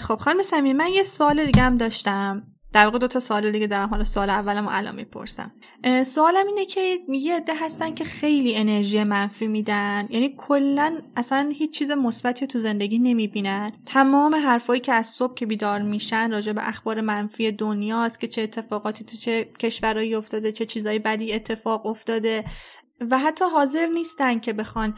[0.00, 3.66] خب خانم سمی من یه سوال دیگه هم داشتم در واقع دو تا سوال دیگه
[3.66, 5.52] دارم حالا سوال اولم الان می‌پرسم.
[6.04, 11.78] سوالم اینه که یه عده هستن که خیلی انرژی منفی میدن یعنی کلا اصلا هیچ
[11.78, 13.72] چیز مثبتی تو زندگی نمی‌بینن.
[13.86, 18.42] تمام حرفایی که از صبح که بیدار میشن راجع به اخبار منفی دنیاست که چه
[18.42, 22.44] اتفاقاتی تو چه کشورهایی افتاده چه چیزای بدی اتفاق افتاده.
[23.10, 24.94] و حتی حاضر نیستن که بخوان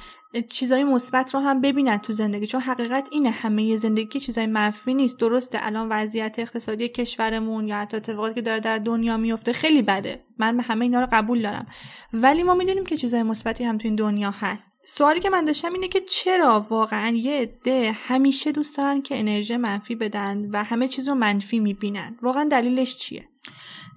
[0.48, 5.20] چیزای مثبت رو هم ببینن تو زندگی چون حقیقت اینه همه زندگی چیزای منفی نیست.
[5.20, 10.24] درسته الان وضعیت اقتصادی کشورمون یا حتی اتفاقاتی که داره در دنیا میفته خیلی بده.
[10.38, 11.66] من همه اینا رو قبول دارم.
[12.12, 14.72] ولی ما می‌دونیم که چیزای مثبتی هم تو این دنیا هست.
[14.84, 19.56] سوالی که من داشتم اینه که چرا واقعا یه عده همیشه دوست دارن که انرژی
[19.56, 23.28] منفی بدن و همه چیز رو منفی می‌بینن؟ واقعا دلیلش چیه؟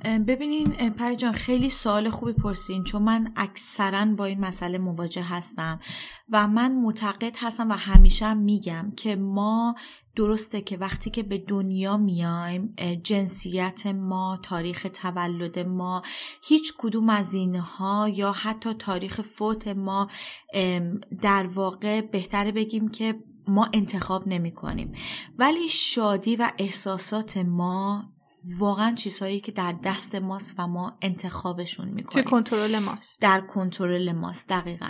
[0.03, 5.79] ببینین پری جان خیلی سوال خوبی پرسین چون من اکثرا با این مسئله مواجه هستم
[6.29, 9.75] و من معتقد هستم و همیشه هم میگم که ما
[10.15, 16.01] درسته که وقتی که به دنیا میایم جنسیت ما تاریخ تولد ما
[16.43, 20.07] هیچ کدوم از اینها یا حتی تاریخ فوت ما
[21.21, 24.91] در واقع بهتره بگیم که ما انتخاب نمی کنیم
[25.37, 28.09] ولی شادی و احساسات ما
[28.45, 33.21] واقعا چیزهایی که در دست ماست و ما انتخابشون توی می‌کنیم کنترل ماست.
[33.21, 34.89] در کنترل ماست دقیقا.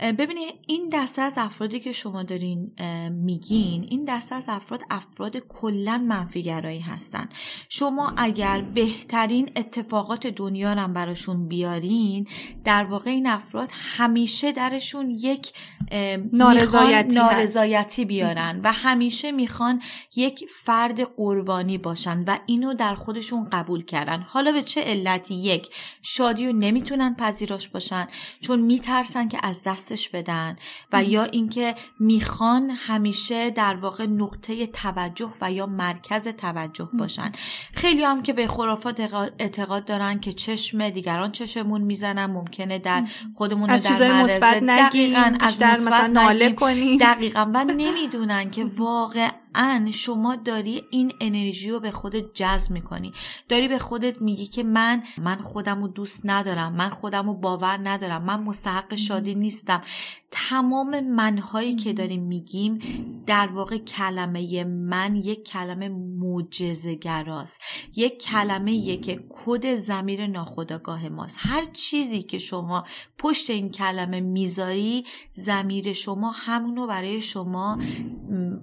[0.00, 2.74] ببینید این دسته از افرادی که شما دارین
[3.10, 7.28] میگین این دسته از افراد افراد کلا منفیگرایی هستن.
[7.68, 12.26] شما اگر بهترین اتفاقات دنیا رو هم براشون بیارین
[12.64, 15.52] در واقع این افراد همیشه درشون یک
[16.32, 17.14] نارضایتی.
[17.14, 19.82] نارضایتی بیارن و همیشه می‌خوان
[20.16, 24.26] یک فرد قربانی باشن و اینو در خودشون قبول کردن.
[24.28, 25.68] حالا به چه علتی یک
[26.02, 28.08] شادی رو نمی‌تونن پذیراش باشن
[28.40, 30.56] چون میترسن که از دستش بدن
[30.92, 37.32] و یا اینکه می‌خوان همیشه در واقع نقطه توجه و یا مرکز توجه باشن.
[37.74, 39.00] خیلی هم که به خرافات
[39.38, 45.36] اعتقاد- دارن که چشم دیگران چشمون می‌زنن ممکنه در خودمون از در مثبت نگیم دقیقاً
[45.40, 46.52] از مثبت مثلا ناله.
[46.52, 46.98] کنیم.
[46.98, 49.30] دقیقا و نمی‌دونن که واقعا
[49.92, 53.12] شما داری این انرژی رو به خودت جذب می‌کنی.
[53.48, 57.78] داری به خودت میگی که من من خودم رو دوست ندارم من خودم رو باور
[57.88, 59.82] ندارم من مستحق شادی نیستم.
[60.30, 62.78] تمام منهایی که داریم میگیم
[63.26, 67.60] در واقع کلمه من یک کلمه معجزه‌گراست.
[67.96, 71.38] یک کلمه که کد زمیر ناخودآگاه ماست.
[71.40, 72.84] هر چیزی که شما
[73.18, 77.78] پشت این کلمه می‌ذاری زمیر شما همونو برای شما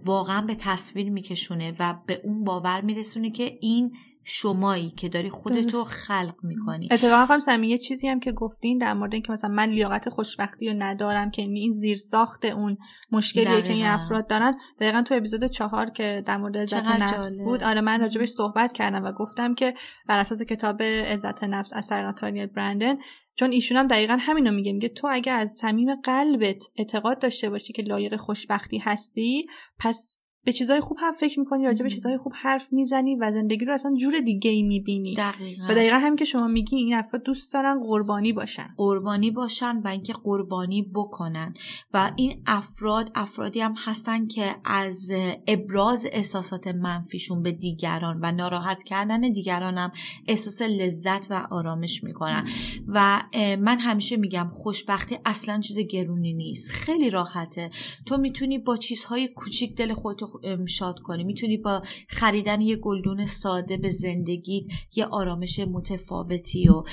[0.06, 3.92] واقعا به تصویر میکشونه و به اون باور میرسونه که این
[4.24, 5.84] شمایی که داری خودتو.
[5.84, 9.70] خلق می‌کنی اتفاقا خانم سمی یه چیزی هم که گفتین در مورد اینکه مثلا من
[9.70, 12.78] لیاقت خوشبختی رو ندارم که این زیر ساخت اون
[13.12, 13.86] مشکلیه که این.
[13.86, 17.46] افراد دارن دقیقا تو اپیزود چهار که در مورد عزت نفس جالب.
[17.46, 19.74] بود آره من راجبش صحبت کردم و گفتم که
[20.08, 22.96] بر اساس کتاب عزت نفس اثر ناتانیل برندن
[23.36, 27.74] چون ایشون هم دقیقا همینو میگه میگه تو اگه از صمیم قلبت اعتقاد داشته باشی
[27.74, 29.48] که لایق خوشبختی هستی
[29.80, 31.90] پس به چیزای خوب هم فکر می‌کنی راجع به.
[31.90, 35.14] چیزای خوب حرف می‌زنی و زندگی رو اصلا جور دیگه ای می‌بینی.
[35.14, 35.64] دقیقا.
[35.66, 38.74] و دقیقا هم که شما میگی این افراد دوست دارن قربانی باشن.
[38.78, 41.54] قربانی باشن و اینکه قربانی بکنن.
[41.94, 45.12] و این افراد افرادی هم هستن که از
[45.48, 49.92] ابراز احساسات منفیشون به دیگران و ناراحت کردن دیگران هم
[50.28, 52.48] احساس لذت و آرامش می‌کنن.
[52.88, 53.24] و
[53.60, 56.70] من همیشه میگم خوشبختی اصلا چیز گرونی نیست.
[56.70, 57.70] خیلی راحته.
[58.06, 60.33] تو می‌تونی با چیزهای کوچیک دل خودتو
[60.68, 61.24] شاد کنی.
[61.24, 64.66] می‌تونی با خریدن یه گلدون ساده به زندگیت
[64.96, 66.84] یه آرامش متفاوتی و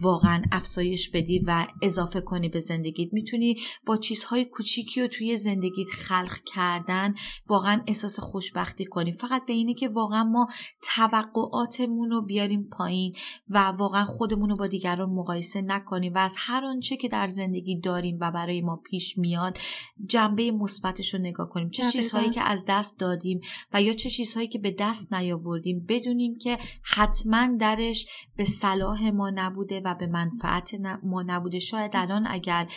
[0.00, 3.12] واقعا افزایش بدی و اضافه کنی به زندگیت.
[3.12, 7.14] می‌تونی با چیزهای کوچیکی و توی زندگیت خلق کردن
[7.46, 9.12] واقعا احساس خوشبختی کنی.
[9.12, 10.46] فقط به اینه که واقعا ما
[10.82, 13.14] توقعاتمون رو بیاریم پایین
[13.48, 17.80] و واقعا خودمون رو با دیگران مقایسه نکنیم و از هر آنچه که در زندگی
[17.80, 19.58] داریم و برای ما پیش میاد
[20.06, 21.70] جنبه مثبتش رو نگاه کنیم.
[21.70, 21.90] چه.
[21.90, 23.40] چیزهایی که از دست دادیم
[23.72, 29.30] و یا چه چیزهایی که به دست نیاوردیم بدونیم که حتما درش به صلاح ما
[29.30, 31.58] نبوده و به منفعت ما نبوده.
[31.58, 32.68] شاید الان اگر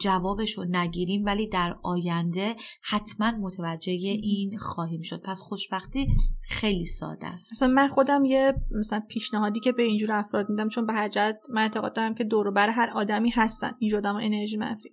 [0.00, 5.22] جوابش رو نگیریم ولی در آینده حتما متوجه این خواهیم شد.
[5.22, 6.08] پس خوشبختی
[6.48, 7.52] خیلی ساده است.
[7.52, 11.38] مثلا من خودم یه مثلا پیشنهادی که به اینجور افراد میدم چون به هر جهت
[11.50, 13.72] من اعتقاد دارم که دور بر هر آدمی هستن.
[13.78, 14.90] اینجور آدم انرژی منفی.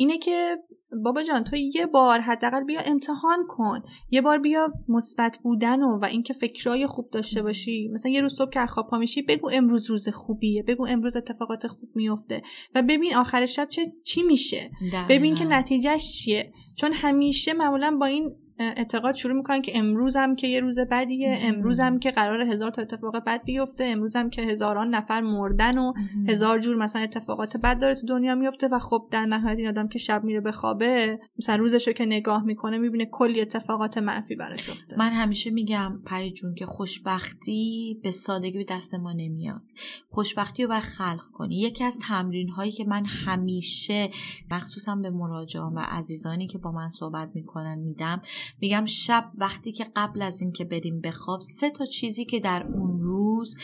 [0.00, 0.58] اینه که
[1.04, 3.82] بابا جان تو یه بار حداقل بیا امتحان کن.
[4.10, 7.88] یه بار بیا مثبت بودن و, و اینکه فکرای خوب داشته باشی.
[7.92, 10.62] مثلا یه روز صبح که خواب پا میشی بگو امروز روز خوبیه.
[10.62, 12.42] بگو امروز اتفاقات خوب میفته.
[12.74, 14.70] و ببین آخر شب چه چی میشه؟
[15.08, 15.44] ببین که.
[15.44, 16.52] نتیجهش چیه.
[16.76, 21.54] چون همیشه معمولا با این اعتقاد شروع می‌کنن که امروزم که یه روز بدیه مهم.
[21.54, 25.92] امروزم که قرار هزار تا اتفاق بد بیفته امروزم که هزاران نفر مردن و.
[26.28, 29.88] هزار جور مثلا اتفاقات بد داره تو دنیا میفته و خب در نهایت این آدم
[29.88, 34.70] که شب میره به خوابه مثلا روزشو که نگاه می‌کنه می‌بینه کلی اتفاقات منفی براش
[34.70, 39.62] افته من همیشه میگم پری جون که خوشبختی به سادگی به دست ما نمیاد
[40.08, 44.10] خوشبختی رو باید خلق کنی یکی از تمرین هایی که من همیشه
[44.50, 48.20] مخصوصا به مراجعان و عزیزانی که با من صحبت می‌کنن میدم
[48.60, 52.66] میگم شب وقتی که قبل از اینکه بریم به خواب سه تا چیزی که در
[52.74, 53.56] اون روز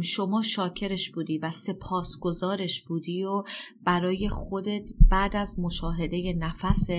[0.00, 3.42] شما شاکرش بودی و سپاسگزارش بودی و
[3.84, 6.90] برای خودت بعد از مشاهده نفست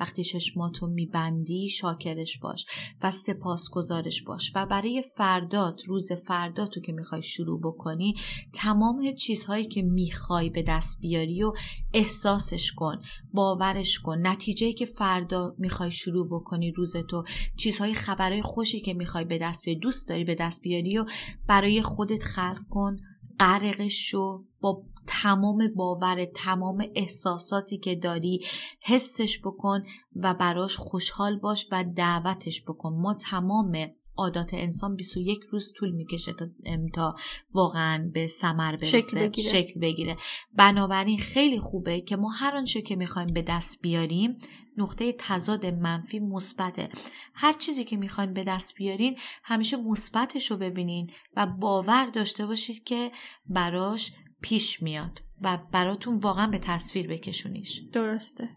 [0.00, 2.66] وقتی چشماتو میبندی شاکرش باش
[3.02, 4.52] و سپاسگزارش باش.
[4.54, 8.14] و برای فردات روز فرداتو که می‌خوای شروع بکنی
[8.52, 11.52] تمام چیزهایی که می‌خوای به دست بیاری و
[11.94, 13.00] احساسش کن
[13.32, 14.26] باورش کن.
[14.26, 17.24] نتیجه که فردا می‌خوای شروع بکنی روزتو
[17.56, 21.06] چیزهای خبرهای خوشی که می‌خوای به دست بیاری دوست داری به دست بیاری و
[21.46, 22.96] برای خودت خلق کن.
[23.40, 28.40] غرقش شو با تمام باور تمام احساساتی که داری
[28.80, 29.82] حسش بکن
[30.16, 32.92] و براش خوشحال باش و دعوتش بکن.
[32.92, 36.46] ما تمام عادات انسان 21 روز طول می‌کشه تا,
[36.94, 37.14] تا
[37.54, 39.00] واقعا به ثمر برسه.
[39.00, 39.48] شکل بگیره.
[39.48, 40.16] شکل بگیره.
[40.54, 44.38] بنابراین خیلی خوبه که ما هر آنچه که می‌خوایم به دست بیاریم
[44.76, 46.88] نقطه تضاد منفی مثبته.
[47.34, 52.84] هر چیزی که می‌خواین به دست بیارین همیشه مثبتش رو ببینین و باور داشته باشید
[52.84, 53.12] که
[53.46, 54.12] براش
[54.42, 57.80] پیش میاد و براتون واقعا به تصویر بکشونیش.
[57.92, 58.48] درسته.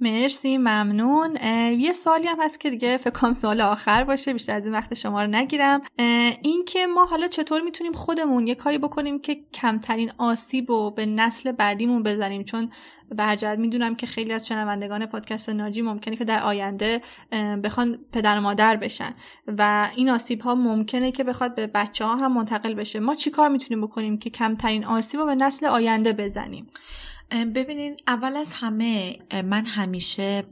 [0.00, 1.36] مرسی ممنون.
[1.78, 5.22] یه سوالی هم هست که دیگه فکر سوال آخر باشه بیشتر از این وقت شما
[5.22, 5.82] رو نگیرم.
[5.98, 10.90] اه، این که ما حالا چطور می‌تونیم خودمون یه کاری بکنیم که کمترین آسیب رو
[10.90, 12.70] به نسل بعدیمون بزنیم؟ چون
[13.38, 17.02] جهت می‌دونم که خیلی از شنوندگان پادکست ناجی ممکنه که در آینده
[17.64, 19.12] بخوان پدر و مادر بشن
[19.46, 23.00] و این آسیب ها ممکنه که بخواد به بچه ها هم منتقل بشه.
[23.00, 26.66] ما چیکار می‌تونیم بکنیم که کمترین آسیب رو به نسل آینده بزنیم؟
[27.30, 30.42] ببینین اول از همه من همیشه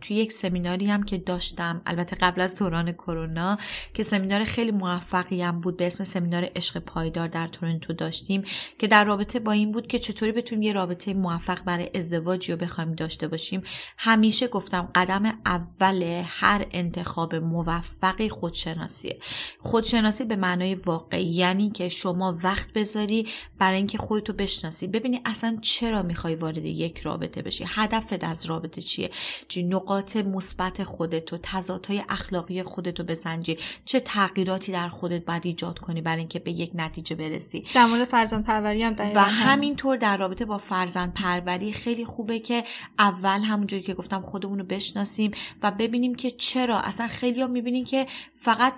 [0.00, 3.58] توی یک سمیناری هم که داشتم البته قبل از دوران کرونا
[3.94, 8.42] که سمینار خیلی موفقی هم بود به اسم سمینار عشق پایدار در تورنتو داشتیم
[8.78, 12.58] که در رابطه با این بود که چطوری بتونیم یه رابطه موفق برای ازدواجی رو
[12.58, 13.62] بخوایم داشته باشیم.
[13.98, 19.18] همیشه گفتم قدم اول هر انتخاب موفقی خودشناسیه.
[19.58, 24.86] خودشناسی به معنای واقعی یعنی که شما وقت بذاری برای اینکه خودتو بشناسی.
[24.86, 27.64] ببینی اصلا چرا می‌خوای وارد یک رابطه بشی.
[27.68, 29.10] هدفت از رابطه چیه؟
[29.48, 33.58] چی؟ نقاط مثبت خودتو تضادهای اخلاقی خودتو بسنجی.
[33.84, 38.04] چه تغییراتی در خودت باید ایجاد کنی برای اینکه به یک نتیجه برسی؟ در مورد
[38.04, 39.74] فرزند پروری هم و همین.
[39.74, 42.64] همینطور در رابطه با فرزند پروری خیلی خوبه که
[42.98, 45.30] اول همونجوری که گفتم خودمون رو بشناسیم
[45.62, 46.78] و ببینیم که چرا.
[46.80, 48.06] اصلا خیلی ها می‌بینین که
[48.36, 48.74] فقط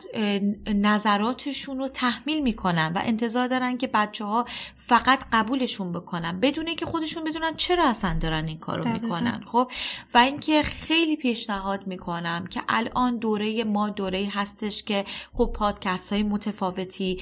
[0.67, 4.45] نظراتشون رو تحمیل می‌کنن و انتظار دارن که بچه ها
[4.77, 6.41] فقط قبولشون بکنن.
[6.41, 8.89] بدون که خودشون بدونن چرا اصلا دارن این کارو.
[8.89, 9.71] می‌کنن خب
[10.15, 16.23] و اینکه خیلی پیشنهاد می‌کنم که الان دوره ما دوره هستش که خب پادکست های
[16.23, 17.21] متفاوتی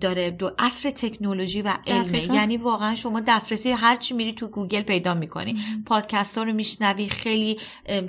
[0.00, 2.34] داره دو عصر تکنولوژی و علمه دقیقاً.
[2.34, 7.08] یعنی واقعا شما دسترسی هر چی میری تو گوگل پیدا می‌کنی پادکست ها رو میشنوی
[7.08, 7.58] خیلی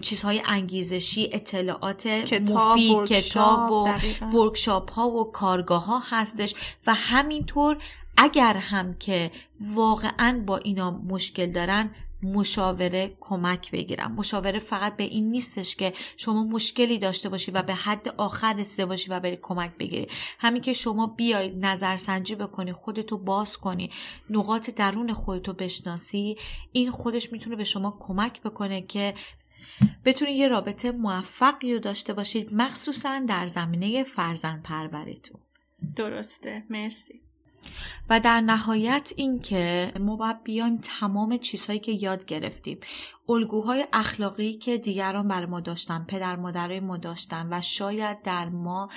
[0.02, 3.90] چیزهای انگیزشی اطلاعات کتاب، مفید کتاب و.
[4.38, 6.56] ورکشاپ ها و کارگاه ها هستش
[6.88, 7.78] و همینطور
[8.18, 11.92] اگر هم که واقعا با اینا مشکل دارن
[12.24, 14.12] مشاوره کمک بگیرم.
[14.12, 18.86] مشاوره فقط به این نیستش که شما مشکلی داشته باشی و به حد آخر رسیده
[18.86, 20.08] باشی و بری کمک بگیری.
[20.40, 23.92] همین که شما بیای نظرسنجی بکنی خودتو باز کنی
[24.30, 26.38] نقاط درون خودتو بشناسی
[26.72, 29.14] این خودش می‌تونه به شما کمک بکنه که
[30.06, 35.42] بتونید یه رابطه موفقی رو داشته باشید مخصوصا در زمینه فرزند پروریتون
[35.96, 36.64] درسته.
[36.70, 37.22] مرسی.
[38.10, 42.80] و در نهایت اینکه ما باید بیایم تمام چیزهایی که یاد گرفتیم.
[43.30, 48.90] الگوهای اخلاقی که دیگران بر ما داشتن پدر مادرای ما داشتن و شاید در ما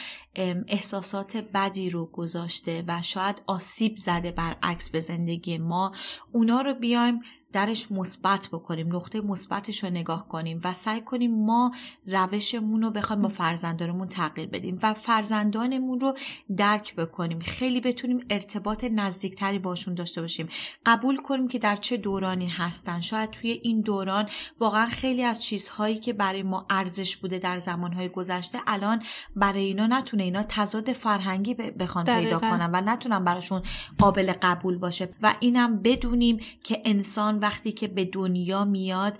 [0.68, 5.92] احساسات بدی رو گذاشته و شاید آسیب زده برعکس به زندگی ما
[6.32, 7.20] اونا رو بیایم
[7.56, 11.72] درش مثبت بکنیم نقطه مثبتش رو نگاه کنیم و سعی کنیم ما
[12.06, 16.16] روشمون رو بخوایم با فرزندانمون تغییر بدیم و فرزندانمون رو
[16.56, 17.38] درک بکنیم.
[17.40, 20.48] خیلی بتونیم ارتباط نزدیکتری باشون داشته باشیم.
[20.86, 23.00] قبول کنیم که در چه دورانی هستن.
[23.00, 24.28] شاید توی این دوران
[24.60, 29.02] واقعا خیلی از چیزهایی که برای ما ارزش بوده در زمانهای گذشته الان
[29.36, 33.62] برای اینا نتونه اینا تضاد فرهنگی بخوان پیدا کنن و نتونن براشون
[33.98, 35.08] قابل قبول باشه.
[35.22, 39.18] و اینم بدونیم که انسان وقتی که به دنیا میاد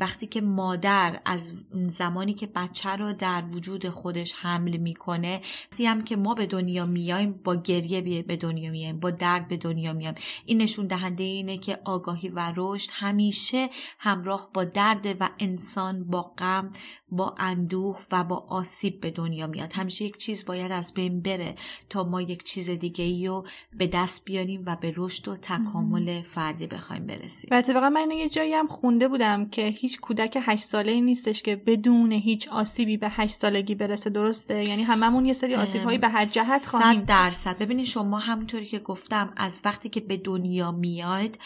[0.00, 1.54] وقتی که مادر از
[1.86, 5.40] زمانی که بچه رو در وجود خودش حمل می‌کنه
[5.72, 9.56] وقتی هم که ما به دنیا میایم با گریه به دنیا میایم با درد به
[9.56, 10.14] دنیا میایم.
[10.46, 16.22] این نشون دهنده اینه که آگاهی و رشد همیشه همراه با درد و انسان با
[16.22, 16.72] غم
[17.12, 19.72] با اندوه و با آسیب به دنیا میاد.
[19.72, 21.54] همیشه یک چیز باید از بین بره
[21.88, 26.22] تا ما یک چیز دیگه ای رو به دست بیاریم و به رشد و تکامل
[26.22, 27.48] فردی بخوایم برسیم.
[27.52, 31.42] و اتفاقا من یه جایی هم خونده بودم که هیچ کودک هشت ساله ای نیستش
[31.42, 35.98] که بدون هیچ آسیبی به هشت سالگی برسه درسته؟ یعنی هممون یه سری آسیب هایی
[35.98, 37.58] به هر جهت خواهیم صد درصد.
[37.58, 41.38] ببینید شما همونطوری که گفتم از وقتی که به دنیا میاد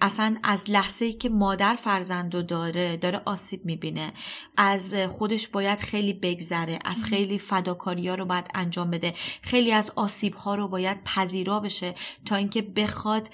[0.00, 4.12] اصلا از لحظه ای که مادر فرزندو داره داره آسیب می‌بینه.
[4.56, 9.14] از خودش باید خیلی بگذره از خیلی فداکاری ها رو باید انجام بده.
[9.42, 11.94] خیلی از آسیب ها رو باید پذیرا بشه
[12.24, 13.28] تا اینکه بخواد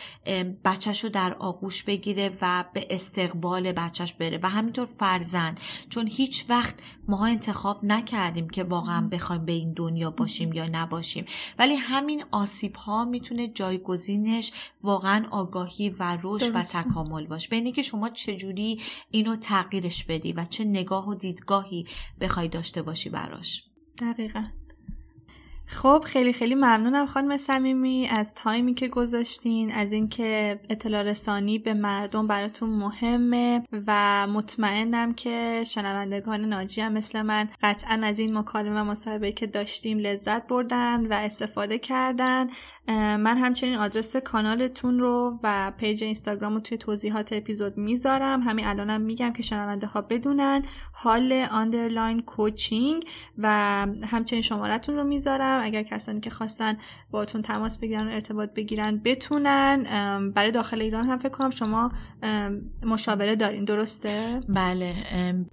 [0.64, 2.05] بچهش رو در آغوش بگیره.
[2.40, 5.60] و به استقبال بچهش بره و همینطور فرزند.
[5.90, 6.74] چون هیچ وقت
[7.08, 11.24] ماها انتخاب نکردیم که واقعا بخوایم به این دنیا باشیم یا نباشیم.
[11.58, 14.52] ولی همین آسیب ها می‌تونه جایگزینش
[14.82, 17.48] واقعا آگاهی و رشد و تکامل باشه.
[17.48, 18.80] بینی که شما چجوری
[19.10, 21.86] اینو تغییرش بدی و چه نگاه و دیدگاهی
[22.20, 23.64] بخوای داشته باشی براش.
[23.98, 24.44] دقیقا.
[25.66, 31.74] خب خیلی خیلی ممنونم خانم صمیمی از تایمی که گذاشتین از اینکه اطلاع رسانی به
[31.74, 38.80] مردم براتون مهمه و مطمئنم که شنوندگان ناجی هم مثل من قطعا از این مکالمه
[38.80, 42.48] و مصاحبه که داشتیم لذت بردن و استفاده کردن.
[42.88, 48.42] من همچنین آدرس کانالتون رو و پیج اینستاگرام رو توی توضیحات اپیزود می‌ذارم.
[48.42, 50.62] همین الانم میگم که شنونده ها بدونن.
[50.92, 53.04] حال underline coaching
[53.38, 53.48] و
[54.04, 55.60] همچنین شمارتون رو می‌ذارم.
[55.62, 56.76] اگر کسانی که خواستن
[57.10, 59.82] باهاتون تماس بگیرن و ارتباط بگیرن بتونن.
[60.34, 61.92] برای داخل ایران هم فکر کنم شما
[62.82, 63.64] مشاوره دارین.
[63.64, 64.94] درسته؟ بله.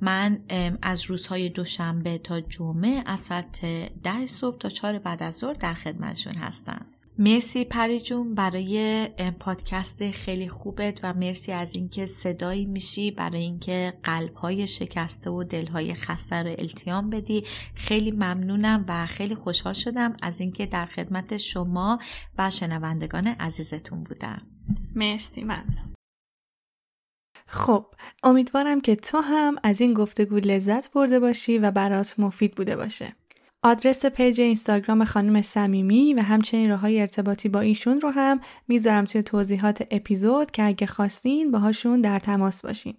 [0.02, 0.40] من
[0.82, 3.66] از روزهای دوشنبه تا جمعه از ساعت
[4.04, 6.86] ده صبح تا چهار بعد از ظهر در خدمتشون هستم.
[7.18, 9.08] مرسی پری جون برای
[9.40, 15.94] پادکست خیلی خوبت و مرسی از اینکه صدایی میشی برای اینکه قلبهای شکسته و دلهای
[15.94, 17.44] خسته رو التیام بدی.
[17.76, 22.00] خیلی ممنونم و خیلی خوشحال شدم از اینکه در خدمت شما
[22.38, 24.42] و شنوندگان عزیزتون بودم.
[24.96, 25.94] مرسی ممنون.
[27.46, 27.86] خب
[28.24, 33.16] امیدوارم که تو هم از این گفتگو لذت برده باشی و برات مفید بوده باشه.
[33.66, 39.06] آدرس پیج اینستاگرام خانم صمیمی و همچنین راه های ارتباطی با ایشون رو هم می‌ذارم
[39.06, 42.94] توی توضیحات اپیزود که اگه خواستین باهاشون در تماس باشین.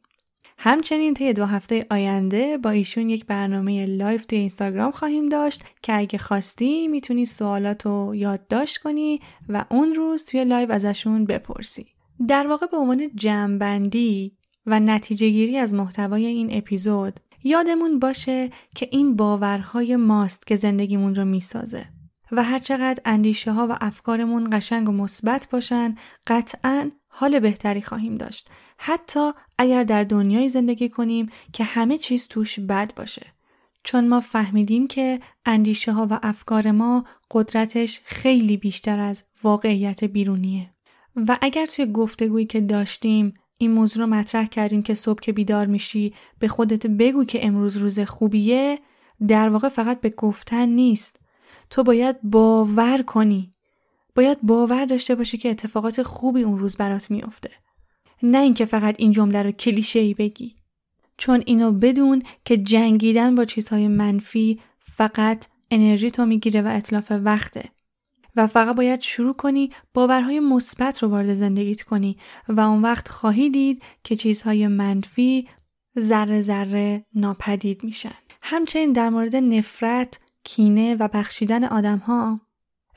[0.58, 5.98] همچنین طی دو هفته آینده با ایشون یک برنامه live توی اینستاگرام خواهیم داشت که
[5.98, 11.86] اگه خواستی می‌تونی سوالات رو یادداشت کنی و اون روز توی live ازشون بپرسی.
[12.28, 14.32] در واقع به عنوان جمعبندی
[14.66, 21.14] و نتیجه گیری از محتوای این اپیزود یادمون باشه که این باورهای ماست که زندگیمون
[21.14, 21.86] رو می‌سازه
[22.32, 28.50] و هرچقدر اندیشه ها و افکارمون قشنگ و مثبت باشن قطعا حال بهتری خواهیم داشت.
[28.78, 33.26] حتی اگر در دنیای زندگی کنیم که همه چیز توش بد باشه.
[33.82, 40.70] چون ما فهمیدیم که اندیشه ها و افکار ما قدرتش خیلی بیشتر از واقعیت بیرونیه.
[41.16, 45.66] و اگر توی گفتگویی که داشتیم این موضوع رو مطرح کردیم که صبح که بیدار
[45.66, 48.78] میشی به خودت بگو که امروز روز خوبیه
[49.28, 51.20] در واقع فقط به گفتن نیست.
[51.70, 53.54] تو باید باور کنی.
[54.14, 57.50] باید باور داشته باشی که اتفاقات خوبی اون روز برات میافته.
[58.22, 60.56] نه اینکه فقط این جمله رو کلیشه ای بگی.
[61.16, 67.73] چون اینو بدون که جنگیدن با چیزهای منفی فقط انرژی تو می‌گیره و اطلاف وقته.
[68.36, 72.16] و فقط باید شروع کنی باورهای مثبت رو وارد زندگیت کنی
[72.48, 75.48] و اون وقت خواهی دید که چیزهای منفی
[75.98, 82.40] ذره ذره ناپدید میشن همچنین در مورد نفرت کینه و بخشیدن آدم ها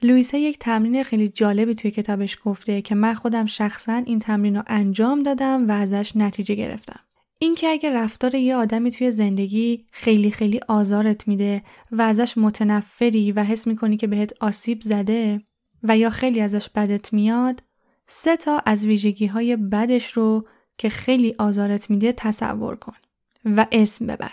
[0.01, 4.63] لویسا یک تمرین خیلی جالبی توی کتابش گفته که من خودم شخصا این تمرین رو
[4.67, 6.99] انجام دادم و ازش نتیجه گرفتم.
[7.39, 13.43] اینکه اگه رفتار یه آدمی توی زندگی خیلی خیلی آزارت میده و ازش متنفری و
[13.43, 15.41] حس می‌کنی که بهت آسیب زده
[15.83, 17.63] و یا خیلی ازش بدت میاد
[18.07, 22.95] سه تا از ویژگی های بدش رو که خیلی آزارت میده تصور کن
[23.45, 24.31] و اسم ببر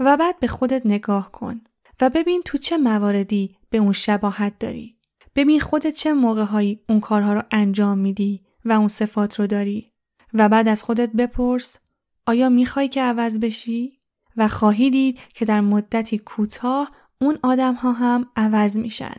[0.00, 1.60] و بعد به خودت نگاه کن
[2.00, 4.96] و ببین تو چه مواردی به اون شباهت داری.
[5.34, 9.92] ببین خودت چه موقعهایی اون کارها رو انجام میدی و اون صفات رو داری.
[10.34, 11.78] و بعد از خودت بپرس
[12.26, 13.98] آیا می‌خوای که عوض بشی؟
[14.36, 19.14] و خواهی دید که در مدتی کوتاه اون آدم ها هم عوض میشن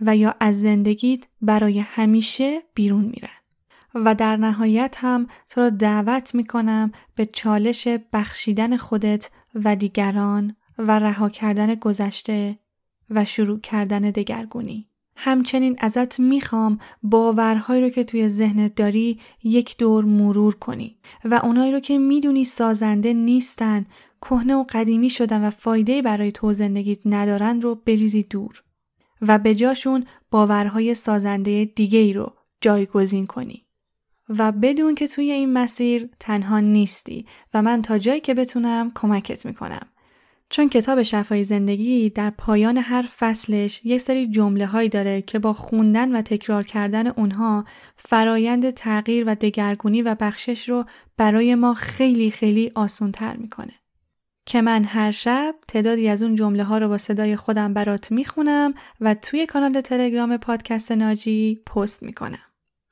[0.00, 3.28] و یا از زندگیت برای همیشه بیرون میرن.
[3.94, 10.98] و در نهایت هم تو رو دعوت می‌کنم به چالش بخشیدن خودت و دیگران و
[10.98, 12.58] رها کردن گذشته
[13.10, 14.88] و شروع کردن دگرگونی.
[15.20, 21.72] همچنین ازت می‌خوام باورهایی رو که توی ذهنت داری یک دور مرور کنی و اونایی
[21.72, 23.86] رو که می‌دونی سازنده نیستن
[24.20, 28.62] کهنه و قدیمی شدن و فایده برای تو زندگیت ندارن رو بریزی دور
[29.22, 33.64] و به جاشون باورهای سازنده دیگه ای رو جایگزین کنی.
[34.28, 39.46] و بدون که توی این مسیر تنها نیستی و من تا جایی که بتونم کمکت
[39.46, 39.86] می‌کنم.
[40.50, 45.52] چون کتاب شفای زندگی در پایان هر فصلش یک سری جمله هایی داره که با
[45.52, 47.64] خوندن و تکرار کردن اونها
[47.96, 50.84] فرایند تغییر و دگرگونی و بخشش رو
[51.16, 53.72] برای ما خیلی خیلی آسون تر می‌کنه.
[54.46, 58.74] که من هر شب تعدادی از اون جمله ها رو با صدای خودم برات می‌خونم
[59.00, 62.38] و توی کانال تلگرام پادکست ناجی پست می‌کنم.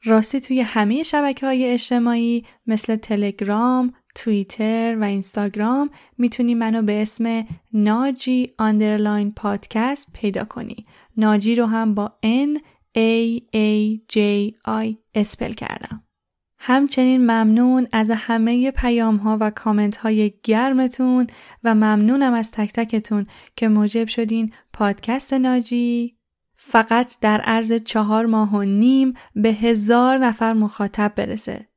[0.05, 7.47] راستی توی همه شبکه های اجتماعی مثل تلگرام، توییتر و اینستاگرام می‌تونی منو به اسم
[7.73, 10.87] ناجی underline پادکست پیدا کنی.
[11.17, 12.59] ناجی رو هم با N
[12.99, 14.19] A A J
[14.69, 16.03] I spell کردم.
[16.59, 21.27] همچنین ممنون از همه پیام ها و کامنت های گرمتون
[21.64, 26.17] و ممنونم از تک تکتون که موجب شدین پادکست ناجی
[26.57, 31.69] فقط در عرض چهار ماه و نیم به هزار نفر مخاطب برسه.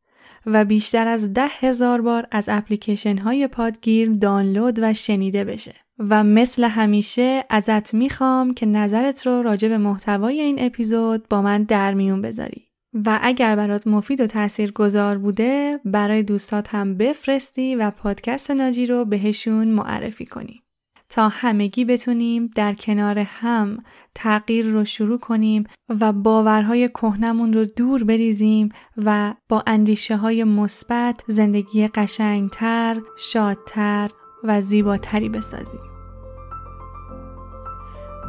[0.54, 5.76] و بیشتر از ده هزار بار از اپلیکیشن های پادگیر دانلود و شنیده بشه.
[6.00, 11.64] و مثل همیشه ازت می‌خوام که نظرت رو راجع به محتوای این اپیزود با من
[11.64, 12.66] در میون بذاری.
[12.94, 18.86] و اگر برات مفید و تأثیر گذار بوده برای دوستات هم بفرستی و پادکست ناجی
[18.86, 20.64] رو بهشون معرفی کنی.
[21.10, 23.78] تا همگی بتونیم در کنار هم
[24.16, 25.64] تغییر رو شروع کنیم
[26.02, 34.12] و باورهای کهنمون رو دور بریزیم و با اندیشه های مثبت زندگی قشنگتر، شادتر
[34.44, 35.82] و زیباتری بسازیم.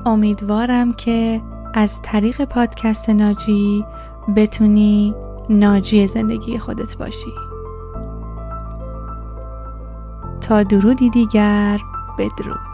[0.07, 1.43] امیدوارم که
[1.75, 3.85] از طریق پادکست ناجی
[4.37, 5.15] بتونی
[5.49, 7.33] ناجی زندگی خودت باشی.
[10.41, 11.79] تا درودی دیگر
[12.19, 12.70] بدرود